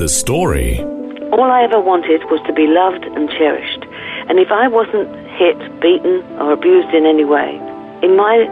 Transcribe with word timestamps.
The 0.00 0.08
story. 0.08 0.80
All 1.36 1.52
I 1.52 1.62
ever 1.64 1.78
wanted 1.78 2.24
was 2.32 2.40
to 2.48 2.52
be 2.52 2.66
loved 2.66 3.04
and 3.04 3.28
cherished. 3.28 3.84
And 4.32 4.40
if 4.40 4.50
I 4.50 4.66
wasn't 4.66 5.12
hit, 5.36 5.60
beaten, 5.84 6.24
or 6.40 6.52
abused 6.52 6.94
in 6.96 7.04
any 7.04 7.28
way, 7.28 7.60
in 8.00 8.16
my 8.16 8.48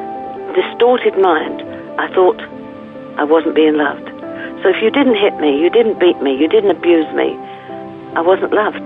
distorted 0.53 1.17
mind, 1.17 1.65
I 1.97 2.13
thought 2.13 2.37
I 3.17 3.25
wasn't 3.25 3.55
being 3.57 3.81
loved. 3.81 4.05
So 4.61 4.69
if 4.69 4.85
you 4.85 4.93
didn't 4.93 5.17
hit 5.17 5.41
me, 5.41 5.57
you 5.57 5.71
didn't 5.71 5.99
beat 5.99 6.21
me, 6.21 6.37
you 6.37 6.47
didn't 6.47 6.77
abuse 6.77 7.09
me, 7.17 7.33
I 8.13 8.21
wasn't 8.21 8.53
loved. 8.53 8.85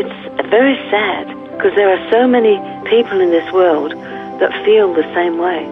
It's 0.00 0.48
very 0.48 0.80
sad 0.88 1.28
because 1.52 1.76
there 1.76 1.92
are 1.92 2.00
so 2.10 2.26
many 2.26 2.56
people 2.88 3.20
in 3.20 3.28
this 3.28 3.46
world 3.52 3.92
that 4.40 4.56
feel 4.64 4.88
the 4.94 5.04
same 5.12 5.36
way. 5.36 5.68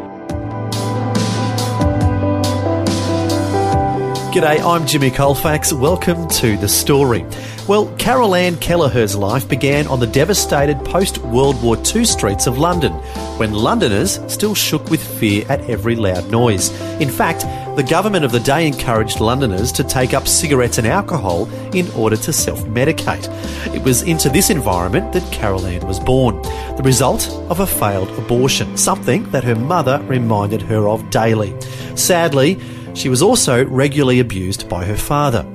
G'day, 4.33 4.65
I'm 4.65 4.87
Jimmy 4.87 5.11
Colfax. 5.11 5.75
Welcome 5.75 6.27
to 6.27 6.57
The 6.57 6.67
Story. 6.67 7.23
Well, 7.69 7.95
Carol 7.99 8.35
Ann 8.35 8.57
Kelleher's 8.57 9.15
life 9.15 9.47
began 9.47 9.87
on 9.89 10.01
the 10.01 10.07
devastated 10.07 10.83
post 10.87 11.19
World 11.19 11.63
War 11.63 11.77
II 11.77 12.07
streets 12.07 12.47
of 12.47 12.57
London, 12.57 12.93
when 13.37 13.53
Londoners 13.53 14.21
still 14.33 14.55
shook 14.55 14.89
with 14.89 15.07
fear 15.19 15.45
at 15.51 15.61
every 15.69 15.97
loud 15.97 16.31
noise. 16.31 16.71
In 16.99 17.11
fact, 17.11 17.43
the 17.77 17.83
government 17.83 18.25
of 18.25 18.33
the 18.33 18.41
day 18.41 18.67
encouraged 18.67 19.21
Londoners 19.21 19.71
to 19.73 19.85
take 19.85 20.15
up 20.15 20.27
cigarettes 20.27 20.79
and 20.79 20.87
alcohol 20.87 21.47
in 21.75 21.91
order 21.91 22.17
to 22.17 22.33
self 22.33 22.63
medicate. 22.65 23.29
It 23.75 23.83
was 23.83 24.01
into 24.01 24.31
this 24.31 24.49
environment 24.49 25.13
that 25.13 25.31
Carol 25.31 25.67
Ann 25.67 25.87
was 25.87 26.01
born, 26.01 26.41
the 26.79 26.83
result 26.83 27.29
of 27.51 27.61
a 27.61 27.67
failed 27.67 28.09
abortion, 28.19 28.79
something 28.79 29.31
that 29.31 29.45
her 29.45 29.57
mother 29.57 30.03
reminded 30.05 30.63
her 30.63 30.89
of 30.89 31.11
daily. 31.11 31.55
Sadly, 31.97 32.59
she 32.95 33.09
was 33.09 33.23
also 33.23 33.65
regularly 33.65 34.21
abused 34.21 34.69
by 34.69 34.85
her 34.85 34.97
father. 34.97 35.47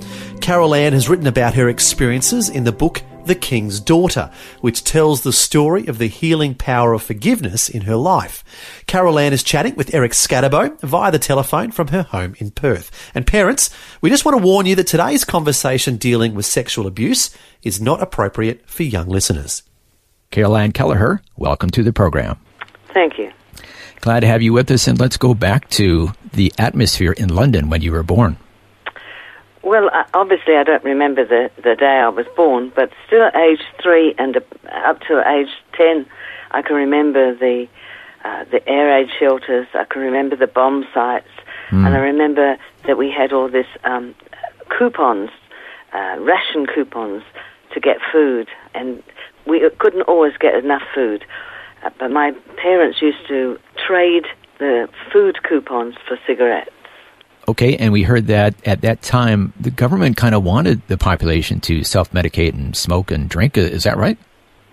Carol 0.41 0.75
Ann 0.75 0.93
has 0.93 1.09
written 1.09 1.27
about 1.27 1.53
her 1.55 1.69
experiences 1.69 2.49
in 2.49 2.63
the 2.63 2.71
book 2.71 3.01
The 3.25 3.35
King's 3.35 3.79
Daughter, 3.79 4.31
which 4.61 4.83
tells 4.83 5.21
the 5.21 5.33
story 5.33 5.87
of 5.87 5.97
the 5.97 6.07
healing 6.07 6.55
power 6.55 6.93
of 6.93 7.03
forgiveness 7.03 7.69
in 7.69 7.81
her 7.81 7.95
life. 7.95 8.43
Carol 8.87 9.19
Ann 9.19 9.33
is 9.33 9.43
chatting 9.43 9.75
with 9.75 9.93
Eric 9.93 10.13
Skattebo 10.13 10.79
via 10.81 11.11
the 11.11 11.19
telephone 11.19 11.71
from 11.71 11.89
her 11.89 12.03
home 12.03 12.35
in 12.39 12.51
Perth. 12.51 12.91
And 13.13 13.27
parents, 13.27 13.69
we 14.01 14.09
just 14.09 14.25
want 14.25 14.37
to 14.37 14.43
warn 14.43 14.65
you 14.65 14.75
that 14.75 14.87
today's 14.87 15.23
conversation 15.23 15.97
dealing 15.97 16.33
with 16.35 16.45
sexual 16.45 16.87
abuse 16.87 17.35
is 17.63 17.81
not 17.81 18.01
appropriate 18.01 18.69
for 18.69 18.83
young 18.83 19.07
listeners. 19.07 19.63
Carol 20.31 20.57
Ann 20.57 20.71
Kelleher, 20.71 21.21
welcome 21.35 21.69
to 21.71 21.83
the 21.83 21.93
program. 21.93 22.39
Thank 22.93 23.17
you. 23.17 23.31
Glad 24.01 24.21
to 24.21 24.27
have 24.27 24.41
you 24.41 24.53
with 24.53 24.69
us, 24.71 24.87
and 24.87 24.99
let's 24.99 25.17
go 25.17 25.33
back 25.33 25.69
to 25.71 26.11
the 26.33 26.53
atmosphere 26.57 27.11
in 27.11 27.29
London 27.29 27.69
when 27.69 27.81
you 27.81 27.91
were 27.91 28.03
born. 28.03 28.37
Well, 29.63 29.89
uh, 29.91 30.05
obviously, 30.13 30.55
I 30.55 30.63
don't 30.63 30.83
remember 30.83 31.25
the, 31.25 31.51
the 31.57 31.75
day 31.75 31.99
I 31.99 32.07
was 32.07 32.25
born, 32.35 32.71
but 32.73 32.91
still 33.05 33.23
at 33.23 33.35
age 33.35 33.61
three 33.81 34.15
and 34.17 34.37
up 34.37 35.01
to 35.01 35.23
age 35.27 35.49
ten, 35.73 36.05
I 36.51 36.61
can 36.61 36.75
remember 36.75 37.35
the 37.35 37.67
uh, 38.23 38.45
the 38.45 38.67
air 38.67 38.87
raid 38.87 39.09
shelters. 39.19 39.67
I 39.73 39.83
can 39.83 40.01
remember 40.01 40.35
the 40.35 40.47
bomb 40.47 40.85
sites, 40.93 41.27
mm. 41.69 41.85
and 41.85 41.95
I 41.95 41.99
remember 41.99 42.57
that 42.85 42.97
we 42.97 43.11
had 43.11 43.33
all 43.33 43.49
this 43.49 43.67
um, 43.83 44.15
coupons, 44.69 45.29
uh, 45.93 46.15
ration 46.19 46.65
coupons 46.65 47.23
to 47.73 47.79
get 47.79 47.97
food, 48.11 48.47
and 48.73 49.03
we 49.45 49.69
couldn't 49.79 50.03
always 50.03 50.33
get 50.37 50.55
enough 50.55 50.83
food. 50.95 51.25
Uh, 51.83 51.89
but 51.99 52.09
my 52.11 52.31
parents 52.55 53.01
used 53.01 53.27
to 53.27 53.59
trade 53.85 54.25
the 54.59 54.87
food 55.11 55.37
coupons 55.43 55.95
for 56.07 56.17
cigarettes. 56.25 56.71
Okay, 57.49 57.77
and 57.77 57.93
we 57.93 58.03
heard 58.03 58.27
that 58.27 58.55
at 58.67 58.81
that 58.81 59.01
time 59.01 59.53
the 59.59 59.71
government 59.71 60.17
kind 60.17 60.35
of 60.35 60.43
wanted 60.43 60.85
the 60.87 60.97
population 60.97 61.61
to 61.61 61.83
self 61.83 62.11
medicate 62.11 62.53
and 62.53 62.75
smoke 62.75 63.09
and 63.09 63.29
drink. 63.29 63.57
Is 63.57 63.83
that 63.83 63.97
right? 63.97 64.17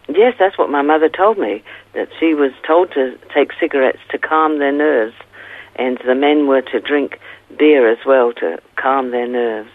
Yes, 0.09 0.35
that's 0.39 0.59
what 0.59 0.71
my 0.71 0.83
mother 0.83 1.09
told 1.09 1.39
me. 1.39 1.63
That 1.95 2.09
she 2.19 2.35
was 2.35 2.51
told 2.67 2.93
to 2.93 3.17
take 3.33 3.53
cigarettes 3.61 4.01
to 4.11 4.19
calm 4.19 4.59
their 4.59 4.73
nerves, 4.73 5.15
and 5.77 5.99
the 6.05 6.15
men 6.15 6.47
were 6.47 6.63
to 6.63 6.81
drink 6.81 7.21
beer 7.57 7.91
as 7.91 7.99
well 8.05 8.33
to 8.35 8.59
calm 8.77 9.13
their 9.13 9.29
nerves. 9.29 9.71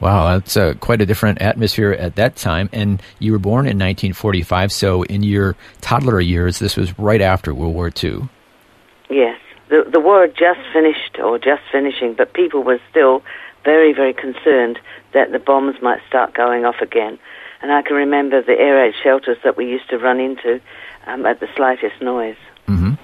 Wow, 0.00 0.32
that's 0.32 0.56
uh, 0.56 0.74
quite 0.80 1.00
a 1.00 1.06
different 1.06 1.40
atmosphere 1.40 1.92
at 1.92 2.16
that 2.16 2.36
time. 2.36 2.68
And 2.72 3.00
you 3.18 3.32
were 3.32 3.38
born 3.38 3.66
in 3.66 3.78
1945, 3.78 4.72
so 4.72 5.02
in 5.04 5.22
your 5.22 5.56
toddler 5.80 6.20
years, 6.20 6.58
this 6.58 6.76
was 6.76 6.98
right 6.98 7.20
after 7.20 7.54
World 7.54 7.74
War 7.74 7.92
II. 8.02 8.28
Yes, 9.14 9.38
the 9.68 9.88
the 9.88 10.00
war 10.00 10.22
had 10.22 10.34
just 10.34 10.58
finished 10.72 11.20
or 11.22 11.38
just 11.38 11.62
finishing, 11.70 12.14
but 12.14 12.34
people 12.34 12.64
were 12.64 12.80
still 12.90 13.22
very 13.64 13.92
very 13.92 14.12
concerned 14.12 14.80
that 15.12 15.30
the 15.30 15.38
bombs 15.38 15.76
might 15.80 16.00
start 16.08 16.34
going 16.34 16.64
off 16.64 16.80
again. 16.80 17.16
And 17.62 17.70
I 17.70 17.82
can 17.82 17.94
remember 17.94 18.42
the 18.42 18.58
air 18.58 18.74
raid 18.74 18.94
shelters 19.04 19.38
that 19.44 19.56
we 19.56 19.70
used 19.70 19.88
to 19.90 19.98
run 19.98 20.18
into 20.18 20.60
um, 21.06 21.24
at 21.26 21.38
the 21.38 21.46
slightest 21.54 22.02
noise. 22.02 22.36
Mm-hmm. 22.66 22.94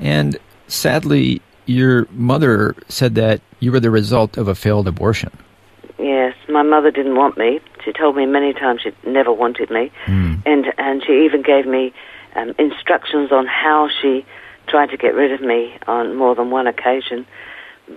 And 0.00 0.38
sadly, 0.66 1.40
your 1.66 2.08
mother 2.10 2.74
said 2.88 3.14
that 3.14 3.40
you 3.60 3.70
were 3.70 3.80
the 3.80 3.92
result 3.92 4.36
of 4.36 4.48
a 4.48 4.56
failed 4.56 4.88
abortion. 4.88 5.30
Yes, 6.00 6.34
my 6.48 6.62
mother 6.62 6.90
didn't 6.90 7.14
want 7.14 7.38
me. 7.38 7.60
She 7.84 7.92
told 7.92 8.16
me 8.16 8.26
many 8.26 8.54
times 8.54 8.80
she 8.82 8.90
never 9.08 9.32
wanted 9.32 9.70
me, 9.70 9.92
mm. 10.06 10.42
and 10.44 10.66
and 10.78 11.04
she 11.06 11.24
even 11.24 11.42
gave 11.42 11.64
me 11.64 11.94
um, 12.34 12.54
instructions 12.58 13.30
on 13.30 13.46
how 13.46 13.88
she 14.02 14.26
tried 14.68 14.90
to 14.90 14.96
get 14.96 15.14
rid 15.14 15.32
of 15.32 15.40
me 15.40 15.76
on 15.86 16.16
more 16.16 16.34
than 16.34 16.50
one 16.50 16.66
occasion. 16.66 17.26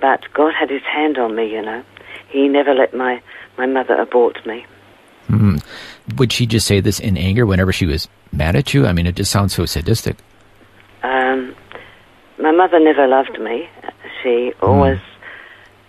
But 0.01 0.21
God 0.33 0.53
had 0.53 0.69
His 0.69 0.83
hand 0.83 1.17
on 1.17 1.35
me, 1.35 1.51
you 1.51 1.61
know. 1.61 1.83
He 2.29 2.47
never 2.47 2.73
let 2.73 2.93
my 2.93 3.21
my 3.57 3.65
mother 3.65 3.95
abort 3.95 4.45
me. 4.45 4.65
Mm. 5.29 5.63
Would 6.17 6.31
she 6.31 6.45
just 6.45 6.67
say 6.67 6.79
this 6.79 6.99
in 6.99 7.17
anger 7.17 7.45
whenever 7.45 7.71
she 7.71 7.85
was 7.85 8.07
mad 8.31 8.55
at 8.55 8.73
you? 8.73 8.85
I 8.85 8.93
mean, 8.93 9.07
it 9.07 9.15
just 9.15 9.31
sounds 9.31 9.53
so 9.53 9.65
sadistic. 9.65 10.17
Um, 11.03 11.55
my 12.39 12.51
mother 12.51 12.79
never 12.79 13.07
loved 13.07 13.39
me. 13.39 13.69
She 14.21 14.53
always. 14.61 14.97
Mm 14.97 15.13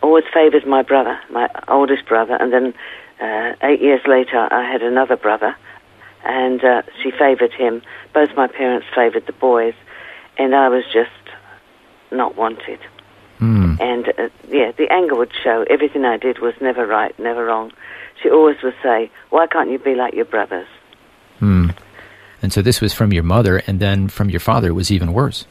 always 0.03 0.25
favoured 0.33 0.67
my 0.67 0.83
brother, 0.83 1.19
my 1.31 1.49
oldest 1.69 2.07
brother, 2.07 2.35
and 2.35 2.53
then 2.53 2.75
uh, 3.21 3.55
eight 3.63 3.81
years 3.81 4.01
later 4.07 4.49
I 4.51 4.71
had 4.71 4.83
another 4.83 5.17
brother, 5.17 5.57
and 6.25 6.63
uh, 6.65 6.83
she 7.03 7.11
favoured 7.11 7.53
him. 7.53 7.83
Both 8.15 8.31
my 8.37 8.47
parents 8.47 8.87
favoured 8.95 9.27
the 9.27 9.33
boys, 9.33 9.75
and 10.39 10.55
I 10.55 10.69
was 10.69 10.85
just 10.93 11.11
not 12.11 12.37
wanted. 12.37 12.81
Mm. 13.41 13.81
And 13.81 14.09
uh, 14.19 14.29
yeah, 14.49 14.73
the 14.73 14.89
anger 14.91 15.15
would 15.15 15.33
show. 15.45 15.65
Everything 15.69 16.05
I 16.05 16.17
did 16.17 16.41
was 16.41 16.55
never 16.61 16.87
right, 16.87 17.17
never 17.19 17.45
wrong. 17.45 17.73
She 18.23 18.31
always 18.31 18.57
would 18.63 18.75
say, 18.83 19.11
"Why 19.31 19.47
can't 19.47 19.71
you 19.71 19.79
be 19.79 19.95
like 19.95 20.15
your 20.15 20.25
brothers?" 20.25 20.67
Hmm. 21.39 21.71
And 22.43 22.53
so 22.53 22.63
this 22.63 22.81
was 22.81 22.95
from 22.95 23.13
your 23.13 23.23
mother, 23.23 23.63
and 23.67 23.79
then 23.81 24.09
from 24.09 24.31
your 24.31 24.41
father 24.41 24.69
it 24.69 24.73
was 24.73 24.91
even 24.91 25.13
worse. 25.13 25.47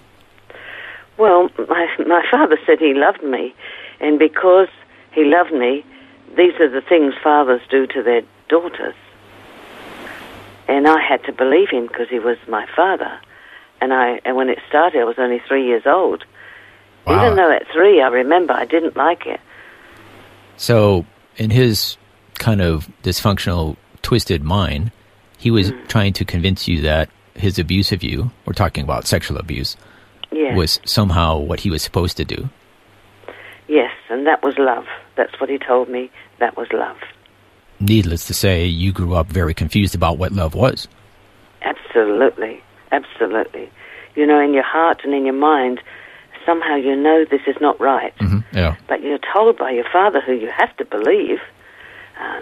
Well, 1.17 1.49
my 1.57 1.87
my 2.05 2.23
father 2.29 2.57
said 2.65 2.79
he 2.79 2.93
loved 2.93 3.23
me, 3.23 3.55
and 4.01 4.19
because 4.19 4.69
he 5.13 5.23
loved 5.23 5.53
me, 5.53 5.85
these 6.35 6.53
are 6.59 6.69
the 6.69 6.81
things 6.81 7.13
fathers 7.23 7.61
do 7.69 7.87
to 7.87 8.03
their 8.03 8.21
daughters. 8.49 8.95
And 10.67 10.87
I 10.87 11.01
had 11.01 11.23
to 11.23 11.31
believe 11.31 11.69
him 11.69 11.87
because 11.87 12.09
he 12.09 12.19
was 12.19 12.37
my 12.49 12.67
father. 12.75 13.19
And 13.79 13.93
I 13.93 14.19
and 14.25 14.35
when 14.35 14.49
it 14.49 14.59
started, 14.67 15.01
I 15.01 15.03
was 15.03 15.15
only 15.17 15.41
three 15.47 15.65
years 15.65 15.83
old. 15.85 16.23
Wow. 17.05 17.25
Even 17.25 17.37
though 17.37 17.51
at 17.51 17.63
three, 17.71 18.01
I 18.01 18.07
remember 18.07 18.53
I 18.53 18.65
didn't 18.65 18.97
like 18.97 19.25
it. 19.25 19.39
So, 20.57 21.05
in 21.37 21.51
his 21.51 21.97
kind 22.39 22.61
of 22.61 22.89
dysfunctional, 23.03 23.77
twisted 24.01 24.43
mind, 24.43 24.91
he 25.37 25.51
was 25.51 25.71
mm. 25.71 25.87
trying 25.87 26.13
to 26.13 26.25
convince 26.25 26.67
you 26.67 26.81
that 26.81 27.09
his 27.35 27.59
abuse 27.59 27.91
of 27.91 28.03
you, 28.03 28.31
we're 28.45 28.53
talking 28.53 28.83
about 28.83 29.05
sexual 29.05 29.37
abuse, 29.37 29.77
yes. 30.31 30.57
was 30.57 30.79
somehow 30.83 31.37
what 31.37 31.59
he 31.59 31.69
was 31.69 31.81
supposed 31.81 32.17
to 32.17 32.25
do. 32.25 32.49
Yes, 33.67 33.91
and 34.09 34.25
that 34.25 34.43
was 34.43 34.55
love. 34.57 34.85
That's 35.15 35.39
what 35.39 35.49
he 35.49 35.57
told 35.57 35.89
me. 35.89 36.09
That 36.39 36.57
was 36.57 36.67
love. 36.73 36.97
Needless 37.79 38.25
to 38.27 38.33
say, 38.33 38.65
you 38.65 38.91
grew 38.91 39.13
up 39.13 39.27
very 39.27 39.53
confused 39.53 39.93
about 39.93 40.17
what 40.17 40.31
love 40.31 40.55
was. 40.55 40.87
Absolutely. 41.61 42.63
Absolutely. 42.91 43.69
You 44.15 44.25
know, 44.25 44.39
in 44.39 44.53
your 44.53 44.63
heart 44.63 45.01
and 45.03 45.13
in 45.13 45.25
your 45.25 45.35
mind, 45.35 45.81
somehow 46.45 46.75
you 46.75 46.95
know 46.95 47.25
this 47.29 47.41
is 47.47 47.55
not 47.61 47.79
right. 47.79 48.17
Mm-hmm. 48.17 48.57
Yeah. 48.57 48.75
But 48.87 49.01
you're 49.01 49.19
told 49.33 49.57
by 49.57 49.71
your 49.71 49.85
father, 49.91 50.21
who 50.21 50.33
you 50.33 50.49
have 50.55 50.75
to 50.77 50.85
believe, 50.85 51.39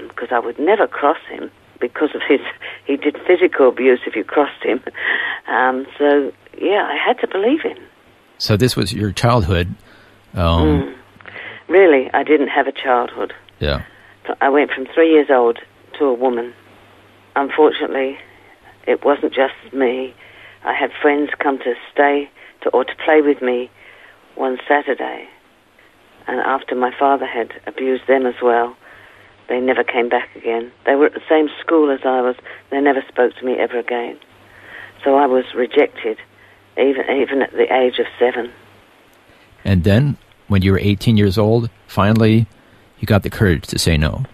because 0.08 0.30
I 0.32 0.40
would 0.40 0.60
never 0.60 0.88
cross 0.88 1.18
him 1.30 1.52
because 1.80 2.16
of 2.16 2.22
his. 2.28 2.40
He 2.86 2.98
did 2.98 3.18
physical 3.28 3.70
abuse 3.70 4.00
if 4.06 4.16
you 4.16 4.24
crossed 4.24 4.64
him. 4.64 4.82
Um, 5.48 5.86
so 5.98 6.32
yeah, 6.58 6.88
I 6.90 6.96
had 6.96 7.20
to 7.20 7.28
believe 7.28 7.62
him. 7.62 7.78
So 8.38 8.56
this 8.58 8.76
was 8.76 8.94
your 8.94 9.12
childhood. 9.12 9.74
Um, 10.34 10.96
Really, 11.68 12.12
I 12.14 12.24
didn't 12.24 12.50
have 12.50 12.68
a 12.68 12.72
childhood. 12.72 13.34
Yeah. 13.60 13.84
I 14.40 14.50
went 14.50 14.72
from 14.72 14.86
three 14.94 15.12
years 15.12 15.28
old 15.30 15.60
to 15.98 16.06
a 16.06 16.14
woman. 16.14 16.54
Unfortunately, 17.36 18.18
it 18.88 19.04
wasn't 19.04 19.34
just 19.34 19.74
me. 19.74 20.14
I 20.66 20.74
had 20.74 20.92
friends 21.02 21.30
come 21.40 21.60
to 21.60 21.76
stay 21.94 22.30
to, 22.62 22.70
or 22.70 22.84
to 22.84 22.96
play 23.06 23.22
with 23.22 23.42
me 23.42 23.70
one 24.34 24.58
Saturday. 24.68 25.30
And 26.28 26.40
after 26.40 26.76
my 26.76 26.92
father 26.98 27.28
had 27.28 27.54
abused 27.68 28.08
them 28.08 28.26
as 28.26 28.36
well, 28.42 28.76
they 29.48 29.60
never 29.60 29.84
came 29.84 30.10
back 30.10 30.36
again. 30.36 30.72
They 30.86 30.96
were 30.96 31.06
at 31.06 31.14
the 31.14 31.22
same 31.30 31.50
school 31.62 31.92
as 31.92 32.00
I 32.04 32.22
was. 32.22 32.36
They 32.72 32.82
never 32.82 33.04
spoke 33.08 33.36
to 33.36 33.46
me 33.46 33.54
ever 33.54 33.78
again. 33.78 34.20
So 35.04 35.16
I 35.16 35.28
was 35.28 35.46
rejected, 35.54 36.18
even 36.78 37.06
even 37.12 37.44
at 37.44 37.52
the 37.52 37.72
age 37.72 38.00
of 38.00 38.08
seven. 38.18 38.52
And 39.64 39.84
then, 39.84 40.18
when 40.48 40.64
you 40.64 40.72
were 40.72 40.80
18 40.80 41.16
years 41.16 41.38
old, 41.38 41.70
finally, 41.88 42.48
you 43.00 43.06
got 43.06 43.22
the 43.22 43.30
courage 43.30 43.68
to 43.68 43.78
say 43.78 43.98
no. 43.98 44.26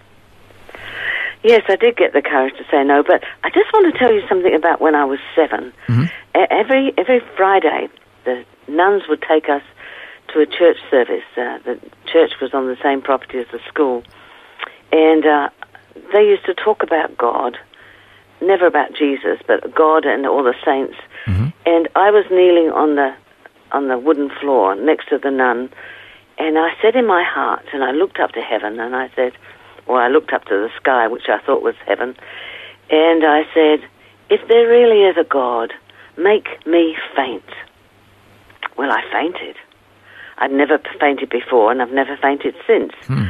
Yes, 1.44 1.62
I 1.68 1.76
did 1.76 1.96
get 1.96 2.12
the 2.12 2.22
courage 2.22 2.54
to 2.56 2.64
say 2.70 2.84
no, 2.84 3.02
but 3.02 3.24
I 3.42 3.50
just 3.50 3.72
want 3.72 3.92
to 3.92 3.98
tell 3.98 4.12
you 4.12 4.22
something 4.28 4.54
about 4.54 4.80
when 4.80 4.94
I 4.94 5.04
was 5.04 5.18
7 5.34 5.72
E- 5.88 6.08
Every 6.34 6.92
every 6.96 7.20
Friday, 7.36 7.88
the 8.24 8.44
nuns 8.68 9.02
would 9.08 9.22
take 9.22 9.48
us 9.48 9.62
to 10.32 10.40
a 10.40 10.46
church 10.46 10.78
service. 10.90 11.24
Uh, 11.36 11.58
the 11.64 11.78
church 12.06 12.32
was 12.40 12.54
on 12.54 12.66
the 12.66 12.76
same 12.82 13.02
property 13.02 13.38
as 13.38 13.46
the 13.52 13.60
school, 13.68 14.02
and 14.90 15.26
uh, 15.26 15.50
they 16.12 16.22
used 16.26 16.44
to 16.46 16.54
talk 16.54 16.82
about 16.82 17.16
God, 17.18 17.58
never 18.40 18.66
about 18.66 18.94
Jesus, 18.94 19.40
but 19.46 19.74
God 19.74 20.04
and 20.06 20.26
all 20.26 20.42
the 20.42 20.54
saints. 20.64 20.96
And 21.66 21.88
I 21.94 22.10
was 22.10 22.24
kneeling 22.30 22.70
on 22.72 22.96
the 22.96 23.14
on 23.72 23.88
the 23.88 23.98
wooden 23.98 24.30
floor 24.40 24.74
next 24.74 25.08
to 25.10 25.18
the 25.18 25.30
nun, 25.30 25.70
and 26.38 26.58
I 26.58 26.70
said 26.80 26.96
in 26.96 27.06
my 27.06 27.24
heart, 27.24 27.66
and 27.72 27.84
I 27.84 27.90
looked 27.92 28.18
up 28.18 28.32
to 28.32 28.40
heaven, 28.40 28.80
and 28.80 28.96
I 28.96 29.10
said, 29.14 29.32
or 29.86 30.00
I 30.00 30.08
looked 30.08 30.32
up 30.32 30.44
to 30.46 30.54
the 30.54 30.70
sky, 30.76 31.08
which 31.08 31.28
I 31.28 31.38
thought 31.44 31.62
was 31.62 31.74
heaven, 31.86 32.16
and 32.90 33.24
I 33.24 33.42
said, 33.54 33.88
if 34.30 34.46
there 34.48 34.66
really 34.66 35.02
is 35.04 35.16
a 35.18 35.24
God, 35.24 35.72
make 36.16 36.66
me 36.66 36.96
faint. 37.16 37.44
Well, 38.76 38.90
I 38.90 39.02
fainted. 39.12 39.56
I'd 40.38 40.52
never 40.52 40.78
fainted 41.00 41.30
before, 41.30 41.70
and 41.70 41.80
I've 41.80 41.92
never 41.92 42.16
fainted 42.16 42.54
since. 42.66 42.92
Hmm. 43.06 43.28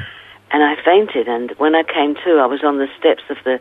And 0.50 0.62
I 0.62 0.76
fainted, 0.84 1.28
and 1.28 1.50
when 1.58 1.74
I 1.74 1.82
came 1.82 2.14
to, 2.24 2.38
I 2.38 2.46
was 2.46 2.62
on 2.62 2.78
the 2.78 2.88
steps 2.98 3.22
of 3.30 3.38
the 3.44 3.58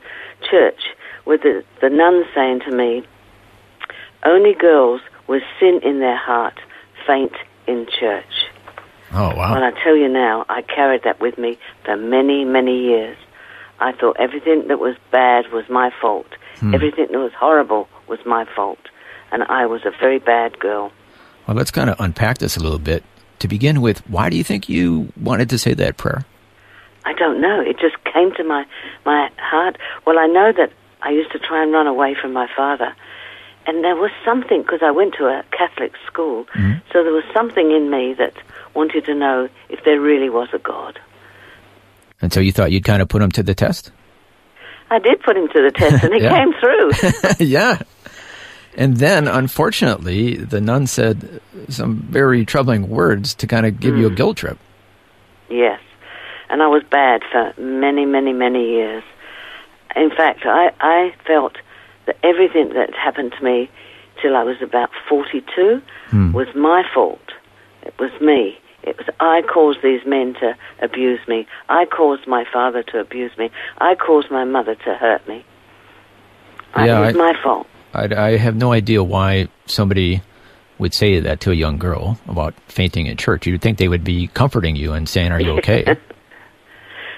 church 0.49 0.81
with 1.25 1.41
the, 1.41 1.63
the 1.81 1.89
nun 1.89 2.23
saying 2.35 2.61
to 2.61 2.71
me, 2.71 3.03
only 4.23 4.53
girls 4.53 5.01
with 5.27 5.43
sin 5.59 5.79
in 5.83 5.99
their 5.99 6.17
heart 6.17 6.59
faint 7.07 7.33
in 7.67 7.87
church. 7.87 8.49
Oh, 9.13 9.35
wow. 9.35 9.53
Well, 9.53 9.63
I 9.63 9.71
tell 9.83 9.95
you 9.95 10.07
now, 10.07 10.45
I 10.49 10.61
carried 10.61 11.03
that 11.03 11.19
with 11.19 11.37
me 11.37 11.57
for 11.85 11.97
many, 11.97 12.45
many 12.45 12.77
years. 12.79 13.17
I 13.79 13.91
thought 13.93 14.15
everything 14.19 14.67
that 14.67 14.79
was 14.79 14.95
bad 15.11 15.51
was 15.51 15.65
my 15.69 15.91
fault. 16.01 16.27
Hmm. 16.59 16.73
Everything 16.75 17.07
that 17.11 17.17
was 17.17 17.33
horrible 17.37 17.89
was 18.07 18.19
my 18.25 18.45
fault. 18.55 18.79
And 19.31 19.43
I 19.43 19.65
was 19.65 19.81
a 19.85 19.91
very 19.99 20.19
bad 20.19 20.59
girl. 20.59 20.91
Well, 21.47 21.55
let's 21.57 21.71
kind 21.71 21.89
of 21.89 21.99
unpack 21.99 22.37
this 22.39 22.57
a 22.57 22.59
little 22.59 22.79
bit. 22.79 23.03
To 23.39 23.47
begin 23.47 23.81
with, 23.81 24.07
why 24.09 24.29
do 24.29 24.37
you 24.37 24.43
think 24.43 24.69
you 24.69 25.11
wanted 25.19 25.49
to 25.49 25.57
say 25.57 25.73
that 25.73 25.97
prayer? 25.97 26.25
I 27.05 27.13
don't 27.13 27.41
know. 27.41 27.61
It 27.61 27.79
just 27.79 27.95
came 28.13 28.31
to 28.35 28.43
my, 28.43 28.65
my 29.05 29.29
heart. 29.37 29.77
Well, 30.05 30.19
I 30.19 30.27
know 30.27 30.51
that 30.55 30.71
I 31.01 31.09
used 31.09 31.31
to 31.31 31.39
try 31.39 31.63
and 31.63 31.71
run 31.71 31.87
away 31.87 32.15
from 32.21 32.33
my 32.33 32.47
father. 32.55 32.93
And 33.65 33.83
there 33.83 33.95
was 33.95 34.11
something, 34.25 34.61
because 34.61 34.81
I 34.83 34.91
went 34.91 35.15
to 35.15 35.25
a 35.25 35.43
Catholic 35.55 35.93
school, 36.07 36.45
mm-hmm. 36.53 36.79
so 36.91 37.03
there 37.03 37.13
was 37.13 37.23
something 37.33 37.71
in 37.71 37.89
me 37.89 38.13
that 38.15 38.33
wanted 38.75 39.05
to 39.05 39.15
know 39.15 39.49
if 39.69 39.83
there 39.83 39.99
really 39.99 40.29
was 40.29 40.49
a 40.53 40.59
God. 40.59 40.99
And 42.21 42.31
so 42.31 42.39
you 42.39 42.51
thought 42.51 42.71
you'd 42.71 42.83
kind 42.85 43.01
of 43.01 43.09
put 43.09 43.21
him 43.21 43.31
to 43.31 43.43
the 43.43 43.55
test? 43.55 43.91
I 44.89 44.99
did 44.99 45.21
put 45.21 45.37
him 45.37 45.47
to 45.47 45.61
the 45.61 45.71
test, 45.71 46.03
and 46.03 46.13
he 46.13 46.21
Yeah. 46.23 46.37
came 46.37 46.53
through. 46.59 46.91
yeah. 47.45 47.81
And 48.75 48.97
then, 48.97 49.27
unfortunately, 49.27 50.35
the 50.35 50.61
nun 50.61 50.87
said 50.87 51.41
some 51.69 51.97
very 51.97 52.45
troubling 52.45 52.89
words 52.89 53.33
to 53.35 53.47
kind 53.47 53.65
of 53.65 53.79
give 53.79 53.97
you 53.97 54.05
a 54.05 54.09
hmm. 54.09 54.15
guilt 54.15 54.37
trip. 54.37 54.57
Yes. 55.49 55.79
And 56.49 56.61
I 56.61 56.67
was 56.67 56.83
bad 56.89 57.21
for 57.31 57.53
many, 57.59 58.05
many, 58.05 58.33
many 58.33 58.69
years. 58.69 59.03
In 59.95 60.09
fact, 60.09 60.41
I, 60.45 60.71
I 60.79 61.13
felt 61.27 61.57
that 62.05 62.17
everything 62.23 62.69
that 62.73 62.93
happened 62.95 63.33
to 63.37 63.43
me 63.43 63.69
till 64.21 64.35
I 64.35 64.43
was 64.43 64.61
about 64.61 64.89
42 65.09 65.81
hmm. 66.07 66.31
was 66.31 66.47
my 66.55 66.83
fault. 66.93 67.19
It 67.83 67.93
was 67.99 68.11
me. 68.21 68.57
It 68.83 68.97
was 68.97 69.07
I 69.19 69.43
caused 69.43 69.83
these 69.83 70.05
men 70.05 70.33
to 70.35 70.55
abuse 70.81 71.19
me. 71.27 71.45
I 71.69 71.85
caused 71.85 72.27
my 72.27 72.45
father 72.51 72.83
to 72.83 72.99
abuse 72.99 73.35
me. 73.37 73.51
I 73.79 73.95
caused 73.95 74.31
my 74.31 74.43
mother 74.43 74.75
to 74.75 74.95
hurt 74.95 75.27
me. 75.27 75.45
I- 76.73 76.87
Yeah, 76.87 76.97
it 76.99 77.05
was 77.07 77.15
I- 77.15 77.17
my 77.17 77.33
fault. 77.43 77.67
I, 77.93 78.13
I 78.15 78.37
have 78.37 78.55
no 78.55 78.71
idea 78.71 79.03
why 79.03 79.47
somebody 79.65 80.21
would 80.77 80.93
say 80.93 81.19
that 81.19 81.39
to 81.41 81.51
a 81.51 81.53
young 81.53 81.77
girl 81.77 82.17
about 82.27 82.53
fainting 82.67 83.05
in 83.05 83.17
church. 83.17 83.45
You'd 83.45 83.61
think 83.61 83.77
they 83.77 83.87
would 83.87 84.03
be 84.03 84.27
comforting 84.27 84.75
you 84.75 84.93
and 84.93 85.07
saying, 85.07 85.31
Are 85.31 85.41
you 85.41 85.51
okay? 85.59 85.97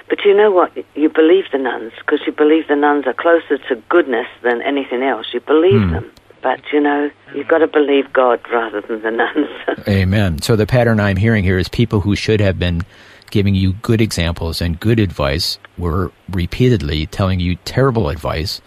But 0.10 0.26
you 0.26 0.36
know 0.36 0.52
what? 0.52 0.72
You 0.94 1.10
believe 1.10 1.46
the 1.52 1.58
nuns 1.58 1.92
because 1.98 2.20
you 2.28 2.34
believe 2.34 2.68
the 2.68 2.76
nuns 2.76 3.08
are 3.08 3.16
closer 3.16 3.58
to 3.70 3.82
goodness 3.90 4.28
than 4.44 4.62
anything 4.62 5.02
else. 5.02 5.26
You 5.34 5.40
believe 5.40 5.82
hmm. 5.82 5.92
them. 5.92 6.12
But 6.44 6.60
you 6.72 6.82
know, 6.82 7.10
you've 7.34 7.48
got 7.48 7.60
to 7.60 7.68
believe 7.68 8.14
God 8.14 8.40
rather 8.52 8.82
than 8.82 9.02
the 9.02 9.10
nuns. 9.10 9.50
Amen. 9.88 10.40
So 10.44 10.56
the 10.56 10.68
pattern 10.68 11.00
I'm 11.00 11.16
hearing 11.16 11.44
here 11.44 11.58
is 11.58 11.68
people 11.68 12.02
who 12.02 12.16
should 12.16 12.42
have 12.42 12.60
been 12.60 12.84
giving 13.32 13.56
you 13.56 13.74
good 13.82 14.02
examples 14.02 14.62
and 14.62 14.80
good 14.80 15.00
advice 15.00 15.58
were 15.80 16.12
repeatedly 16.30 17.08
telling 17.08 17.40
you 17.40 17.56
terrible 17.66 18.10
advice 18.10 18.62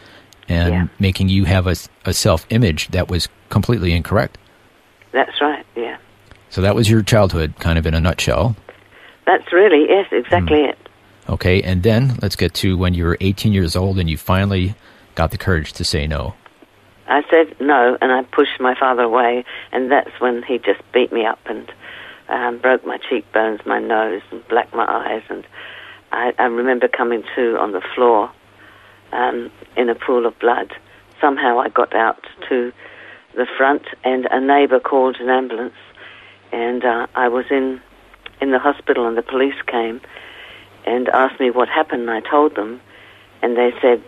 and 0.49 0.73
Yeah. 0.73 0.87
making 0.99 1.29
you 1.29 1.45
have 1.45 1.67
a, 1.67 1.77
a 2.05 2.13
self 2.13 2.47
image 2.51 2.89
that 2.89 3.09
was 3.09 3.29
completely 3.49 3.93
incorrect. 3.93 4.39
That's 5.13 5.41
right. 5.41 5.65
Yeah. 5.77 5.97
So 6.51 6.61
that 6.61 6.75
was 6.75 6.89
your 6.89 7.03
childhood, 7.03 7.55
kind 7.59 7.79
of 7.79 7.87
in 7.87 7.95
a 7.95 8.01
nutshell. 8.01 8.57
That's 9.27 9.53
really 9.53 9.87
yes, 9.89 10.07
exactly 10.13 10.63
it. 10.63 10.79
Okay, 11.29 11.61
and 11.63 11.83
then 11.83 12.17
let's 12.23 12.37
get 12.37 12.55
to 12.55 12.79
when 12.79 12.95
you 12.95 13.05
were 13.05 13.17
18 13.21 13.53
years 13.53 13.75
old 13.75 13.99
and 13.99 14.09
you 14.09 14.17
finally 14.17 14.77
got 15.17 15.33
the 15.33 15.39
courage 15.39 15.73
to 15.75 15.85
say 15.85 16.07
no. 16.07 16.35
I 17.09 17.23
said 17.31 17.57
no, 17.61 17.99
and 18.01 18.13
I 18.13 18.23
pushed 18.23 18.61
my 18.61 18.75
father 18.79 19.03
away, 19.03 19.45
and 19.73 19.91
that's 19.91 20.11
when 20.21 20.43
he 20.43 20.59
just 20.59 20.81
beat 20.93 21.13
me 21.13 21.25
up 21.25 21.41
and 21.47 21.71
um, 22.29 22.59
broke 22.59 22.85
my 22.87 22.99
cheekbones, 22.99 23.61
my 23.67 23.81
nose, 23.81 24.23
and 24.31 24.47
blacked 24.49 24.75
my 24.75 24.85
eyes. 24.87 25.23
And 25.29 25.47
I, 26.13 26.33
I 26.39 26.45
remember 26.45 26.89
coming 26.89 27.23
to 27.35 27.59
on 27.59 27.73
the 27.73 27.83
floor 27.95 28.31
um, 29.13 29.51
in 29.77 29.89
a 29.89 29.95
pool 29.95 30.27
of 30.27 30.39
blood. 30.39 30.73
Somehow 31.21 31.59
I 31.59 31.69
got 31.69 31.95
out 31.95 32.25
to 32.49 32.73
the 33.35 33.47
front, 33.57 33.83
and 34.05 34.27
a 34.31 34.41
neighbour 34.41 34.81
called 34.81 35.17
an 35.21 35.29
ambulance, 35.29 35.75
and 36.53 36.85
uh, 36.85 37.07
I 37.15 37.29
was 37.29 37.47
in 37.51 37.81
in 38.41 38.51
the 38.51 38.59
hospital, 38.59 39.07
and 39.07 39.17
the 39.17 39.23
police 39.23 39.61
came 39.67 40.01
and 40.85 41.09
asked 41.09 41.41
me 41.41 41.51
what 41.51 41.69
happened. 41.69 42.03
And 42.03 42.11
I 42.11 42.21
told 42.21 42.55
them, 42.55 42.81
and 43.43 43.57
they 43.57 43.73
said, 43.81 44.03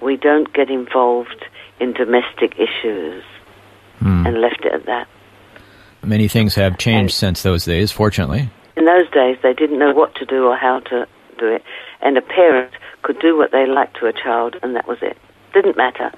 "We 0.00 0.16
don't 0.16 0.52
get 0.52 0.70
involved 0.70 1.44
in 1.80 1.92
domestic 1.92 2.54
issues," 2.58 3.24
and 4.26 4.40
left 4.40 4.64
it 4.64 4.72
at 4.72 4.86
that. 4.86 5.08
Many 6.04 6.26
things 6.28 6.56
have 6.56 6.78
changed 6.78 7.14
since 7.14 7.42
those 7.42 7.64
days, 7.64 7.92
fortunately. 7.92 8.50
In 8.76 8.86
those 8.86 9.08
days, 9.10 9.36
they 9.42 9.52
didn't 9.52 9.78
know 9.78 9.92
what 9.92 10.14
to 10.16 10.24
do 10.24 10.46
or 10.46 10.56
how 10.56 10.80
to 10.80 11.06
do 11.38 11.46
it, 11.46 11.62
and 12.02 12.16
a 12.18 12.22
parent 12.22 12.72
could 13.02 13.18
do 13.20 13.36
what 13.36 13.50
they 13.52 13.66
liked 13.66 13.98
to 14.00 14.06
a 14.06 14.12
child, 14.12 14.56
and 14.62 14.74
that 14.76 14.86
was 14.86 14.98
it. 15.02 15.16
Didn't 15.54 15.76
matter. 15.76 16.12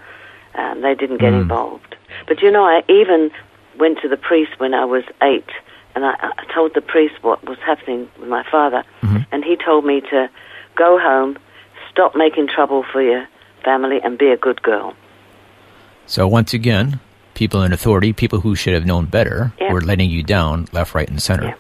Um, 0.54 0.82
they 0.82 0.94
didn't 0.94 1.18
get 1.18 1.32
involved. 1.32 1.96
But 2.28 2.40
you 2.42 2.50
know, 2.50 2.64
I 2.64 2.82
even 2.88 3.30
went 3.78 3.98
to 4.02 4.08
the 4.08 4.16
priest 4.16 4.52
when 4.58 4.72
I 4.74 4.84
was 4.84 5.02
eight, 5.22 5.48
and 5.94 6.04
I, 6.04 6.14
I 6.20 6.44
told 6.54 6.74
the 6.74 6.80
priest 6.80 7.14
what 7.22 7.44
was 7.48 7.58
happening 7.58 8.08
with 8.20 8.28
my 8.28 8.44
father, 8.50 8.84
and 9.32 9.44
he 9.44 9.56
told 9.56 9.84
me 9.84 10.00
to 10.02 10.30
go 10.76 10.98
home, 10.98 11.38
stop 11.90 12.14
making 12.14 12.48
trouble 12.48 12.84
for 12.92 13.02
your 13.02 13.26
family, 13.64 14.00
and 14.02 14.16
be 14.18 14.28
a 14.28 14.36
good 14.36 14.62
girl. 14.62 14.94
So 16.06 16.28
once 16.28 16.52
again, 16.54 17.00
people 17.34 17.62
in 17.62 17.72
authority, 17.72 18.12
people 18.12 18.40
who 18.40 18.54
should 18.54 18.74
have 18.74 18.86
known 18.86 19.06
better, 19.06 19.52
Yeah. 19.60 19.72
were 19.72 19.80
letting 19.80 20.10
you 20.10 20.22
down 20.22 20.66
left, 20.72 20.94
right, 20.94 21.08
and 21.08 21.20
center. 21.22 21.46
Yeah. 21.46 21.54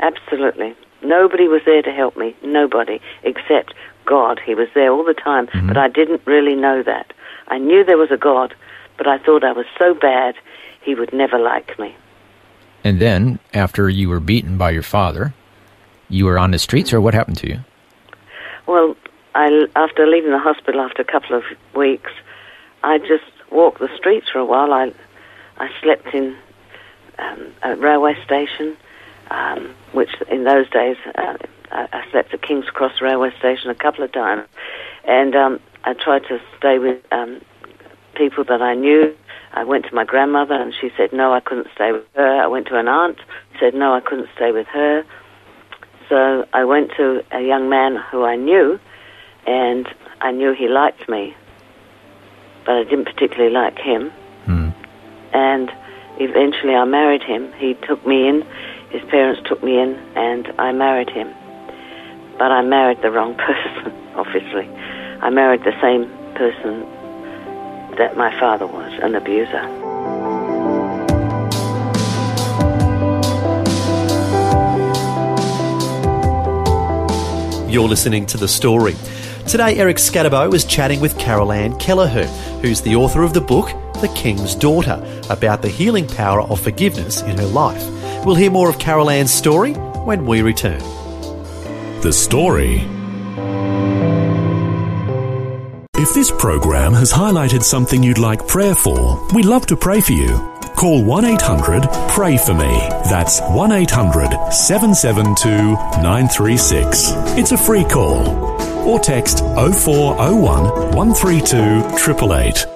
Absolutely. 0.00 0.74
Nobody 1.02 1.48
was 1.48 1.62
there 1.64 1.82
to 1.82 1.92
help 1.92 2.16
me. 2.16 2.36
Nobody. 2.42 3.00
Except 3.22 3.74
God. 4.04 4.40
He 4.44 4.54
was 4.54 4.68
there 4.74 4.92
all 4.92 5.04
the 5.04 5.14
time. 5.14 5.48
But 5.66 5.76
I 5.76 5.88
didn't 5.88 6.22
really 6.26 6.54
know 6.54 6.82
that. 6.82 7.12
I 7.48 7.58
knew 7.58 7.84
there 7.84 7.98
was 7.98 8.10
a 8.10 8.16
God, 8.16 8.54
but 8.96 9.06
I 9.06 9.18
thought 9.18 9.44
I 9.44 9.52
was 9.52 9.66
so 9.78 9.94
bad 9.94 10.34
he 10.82 10.94
would 10.94 11.12
never 11.12 11.38
like 11.38 11.78
me. 11.78 11.94
And 12.84 13.00
then, 13.00 13.38
after 13.52 13.88
you 13.88 14.08
were 14.08 14.20
beaten 14.20 14.56
by 14.56 14.70
your 14.70 14.82
father, 14.82 15.34
you 16.08 16.24
were 16.24 16.38
on 16.38 16.50
the 16.50 16.58
streets, 16.58 16.92
or 16.92 17.00
what 17.00 17.14
happened 17.14 17.36
to 17.38 17.48
you? 17.48 17.60
Well, 18.66 18.96
I, 19.34 19.66
after 19.76 20.06
leaving 20.06 20.30
the 20.30 20.38
hospital 20.38 20.80
after 20.80 21.02
a 21.02 21.04
couple 21.04 21.36
of 21.36 21.44
weeks, 21.74 22.10
I 22.82 22.98
just 22.98 23.24
walked 23.50 23.80
the 23.80 23.90
streets 23.96 24.28
for 24.30 24.38
a 24.38 24.44
while. 24.44 24.72
I, 24.72 24.92
I 25.58 25.68
slept 25.82 26.14
in 26.14 26.36
um, 27.18 27.52
a 27.62 27.76
railway 27.76 28.16
station, 28.24 28.76
um, 29.30 29.74
which 29.92 30.10
in 30.30 30.44
those 30.44 30.68
days 30.70 30.96
uh, 31.16 31.36
I, 31.70 31.88
I 31.92 32.10
slept 32.10 32.34
at 32.34 32.42
King's 32.42 32.66
Cross 32.66 33.00
railway 33.00 33.30
station 33.38 33.70
a 33.70 33.74
couple 33.74 34.04
of 34.04 34.12
times, 34.12 34.46
and 35.04 35.34
um, 35.34 35.60
I 35.84 35.94
tried 35.94 36.24
to 36.28 36.40
stay 36.58 36.78
with 36.78 37.00
um, 37.12 37.40
people 38.14 38.44
that 38.44 38.62
I 38.62 38.74
knew. 38.74 39.14
I 39.52 39.64
went 39.64 39.86
to 39.86 39.94
my 39.94 40.04
grandmother, 40.04 40.54
and 40.54 40.72
she 40.80 40.90
said 40.96 41.12
no, 41.12 41.32
I 41.32 41.40
couldn't 41.40 41.68
stay 41.74 41.92
with 41.92 42.04
her. 42.14 42.42
I 42.42 42.46
went 42.46 42.66
to 42.68 42.78
an 42.78 42.88
aunt, 42.88 43.18
said 43.58 43.74
no, 43.74 43.94
I 43.94 44.00
couldn't 44.00 44.28
stay 44.36 44.52
with 44.52 44.66
her. 44.68 45.04
So 46.08 46.46
I 46.52 46.64
went 46.64 46.90
to 46.96 47.24
a 47.32 47.40
young 47.40 47.68
man 47.68 47.96
who 48.10 48.24
I 48.24 48.36
knew, 48.36 48.78
and 49.46 49.88
I 50.20 50.32
knew 50.32 50.52
he 50.52 50.68
liked 50.68 51.08
me, 51.08 51.34
but 52.66 52.74
I 52.74 52.84
didn't 52.84 53.04
particularly 53.04 53.52
like 53.52 53.78
him. 53.78 54.12
And 55.32 55.70
eventually 56.18 56.74
I 56.74 56.84
married 56.84 57.22
him. 57.22 57.52
He 57.54 57.74
took 57.74 58.04
me 58.06 58.28
in, 58.28 58.44
his 58.90 59.02
parents 59.08 59.40
took 59.48 59.62
me 59.62 59.78
in, 59.78 59.94
and 60.16 60.48
I 60.58 60.72
married 60.72 61.10
him. 61.10 61.32
But 62.38 62.50
I 62.50 62.62
married 62.62 63.02
the 63.02 63.10
wrong 63.10 63.34
person, 63.46 63.92
obviously. 64.16 64.68
I 65.22 65.30
married 65.30 65.62
the 65.62 65.78
same 65.80 66.08
person 66.34 66.80
that 67.96 68.16
my 68.16 68.38
father 68.40 68.66
was, 68.66 68.92
an 69.02 69.14
abuser. 69.14 69.68
You're 77.70 77.86
listening 77.86 78.26
to 78.26 78.36
The 78.36 78.48
Story. 78.48 78.96
Today, 79.46 79.76
Eric 79.78 79.98
Skattebo 79.98 80.52
is 80.52 80.64
chatting 80.64 81.00
with 81.00 81.16
Carol 81.18 81.52
Ann 81.52 81.78
Kelleher, 81.78 82.26
who's 82.62 82.80
the 82.80 82.96
author 82.96 83.22
of 83.22 83.34
the 83.34 83.40
book 83.40 83.68
The 84.00 84.12
King's 84.16 84.56
Daughter, 84.56 85.00
about 85.30 85.62
the 85.62 85.68
healing 85.68 86.08
power 86.08 86.40
of 86.42 86.60
forgiveness 86.60 87.22
in 87.22 87.38
her 87.38 87.46
life. 87.46 87.99
We'll 88.24 88.34
hear 88.34 88.50
more 88.50 88.68
of 88.68 88.78
Carol 88.78 89.08
Ann's 89.08 89.32
story 89.32 89.72
when 89.72 90.26
we 90.26 90.42
return. 90.42 90.80
The 92.02 92.12
Story. 92.12 92.86
If 95.94 96.14
this 96.14 96.30
program 96.30 96.92
has 96.94 97.12
highlighted 97.12 97.62
something 97.62 98.02
you'd 98.02 98.18
like 98.18 98.46
prayer 98.46 98.74
for, 98.74 99.26
we'd 99.34 99.44
love 99.44 99.66
to 99.66 99.76
pray 99.76 100.00
for 100.00 100.12
you. 100.12 100.36
Call 100.76 101.04
1 101.04 101.24
800 101.24 101.88
Pray 102.08 102.38
For 102.38 102.54
Me. 102.54 102.78
That's 103.08 103.40
1 103.40 103.72
800 103.72 104.52
772 104.52 105.50
936. 106.02 107.12
It's 107.38 107.52
a 107.52 107.58
free 107.58 107.84
call. 107.84 108.28
Or 108.88 108.98
text 108.98 109.40
0401 109.40 110.94
132 110.96 111.56
888. 111.56 112.69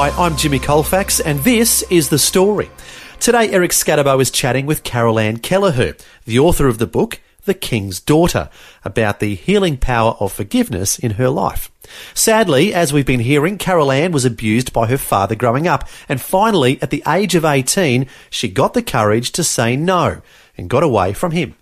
Hi, 0.00 0.08
I'm 0.16 0.34
Jimmy 0.34 0.58
Colfax, 0.58 1.20
and 1.20 1.40
this 1.40 1.82
is 1.90 2.08
The 2.08 2.18
Story. 2.18 2.70
Today, 3.18 3.50
Eric 3.50 3.72
Skattebo 3.72 4.18
is 4.18 4.30
chatting 4.30 4.64
with 4.64 4.82
Carol 4.82 5.18
Ann 5.18 5.36
Kelleher, 5.36 5.94
the 6.24 6.38
author 6.38 6.68
of 6.68 6.78
the 6.78 6.86
book 6.86 7.20
The 7.44 7.52
King's 7.52 8.00
Daughter, 8.00 8.48
about 8.82 9.20
the 9.20 9.34
healing 9.34 9.76
power 9.76 10.12
of 10.18 10.32
forgiveness 10.32 10.98
in 10.98 11.10
her 11.12 11.28
life. 11.28 11.70
Sadly, 12.14 12.72
as 12.72 12.94
we've 12.94 13.04
been 13.04 13.20
hearing, 13.20 13.58
Carol 13.58 13.92
Ann 13.92 14.10
was 14.10 14.24
abused 14.24 14.72
by 14.72 14.86
her 14.86 14.96
father 14.96 15.34
growing 15.34 15.68
up, 15.68 15.86
and 16.08 16.18
finally, 16.18 16.80
at 16.80 16.88
the 16.88 17.02
age 17.06 17.34
of 17.34 17.44
18, 17.44 18.06
she 18.30 18.48
got 18.48 18.72
the 18.72 18.82
courage 18.82 19.32
to 19.32 19.44
say 19.44 19.76
no 19.76 20.22
and 20.56 20.70
got 20.70 20.82
away 20.82 21.12
from 21.12 21.32
him. 21.32 21.56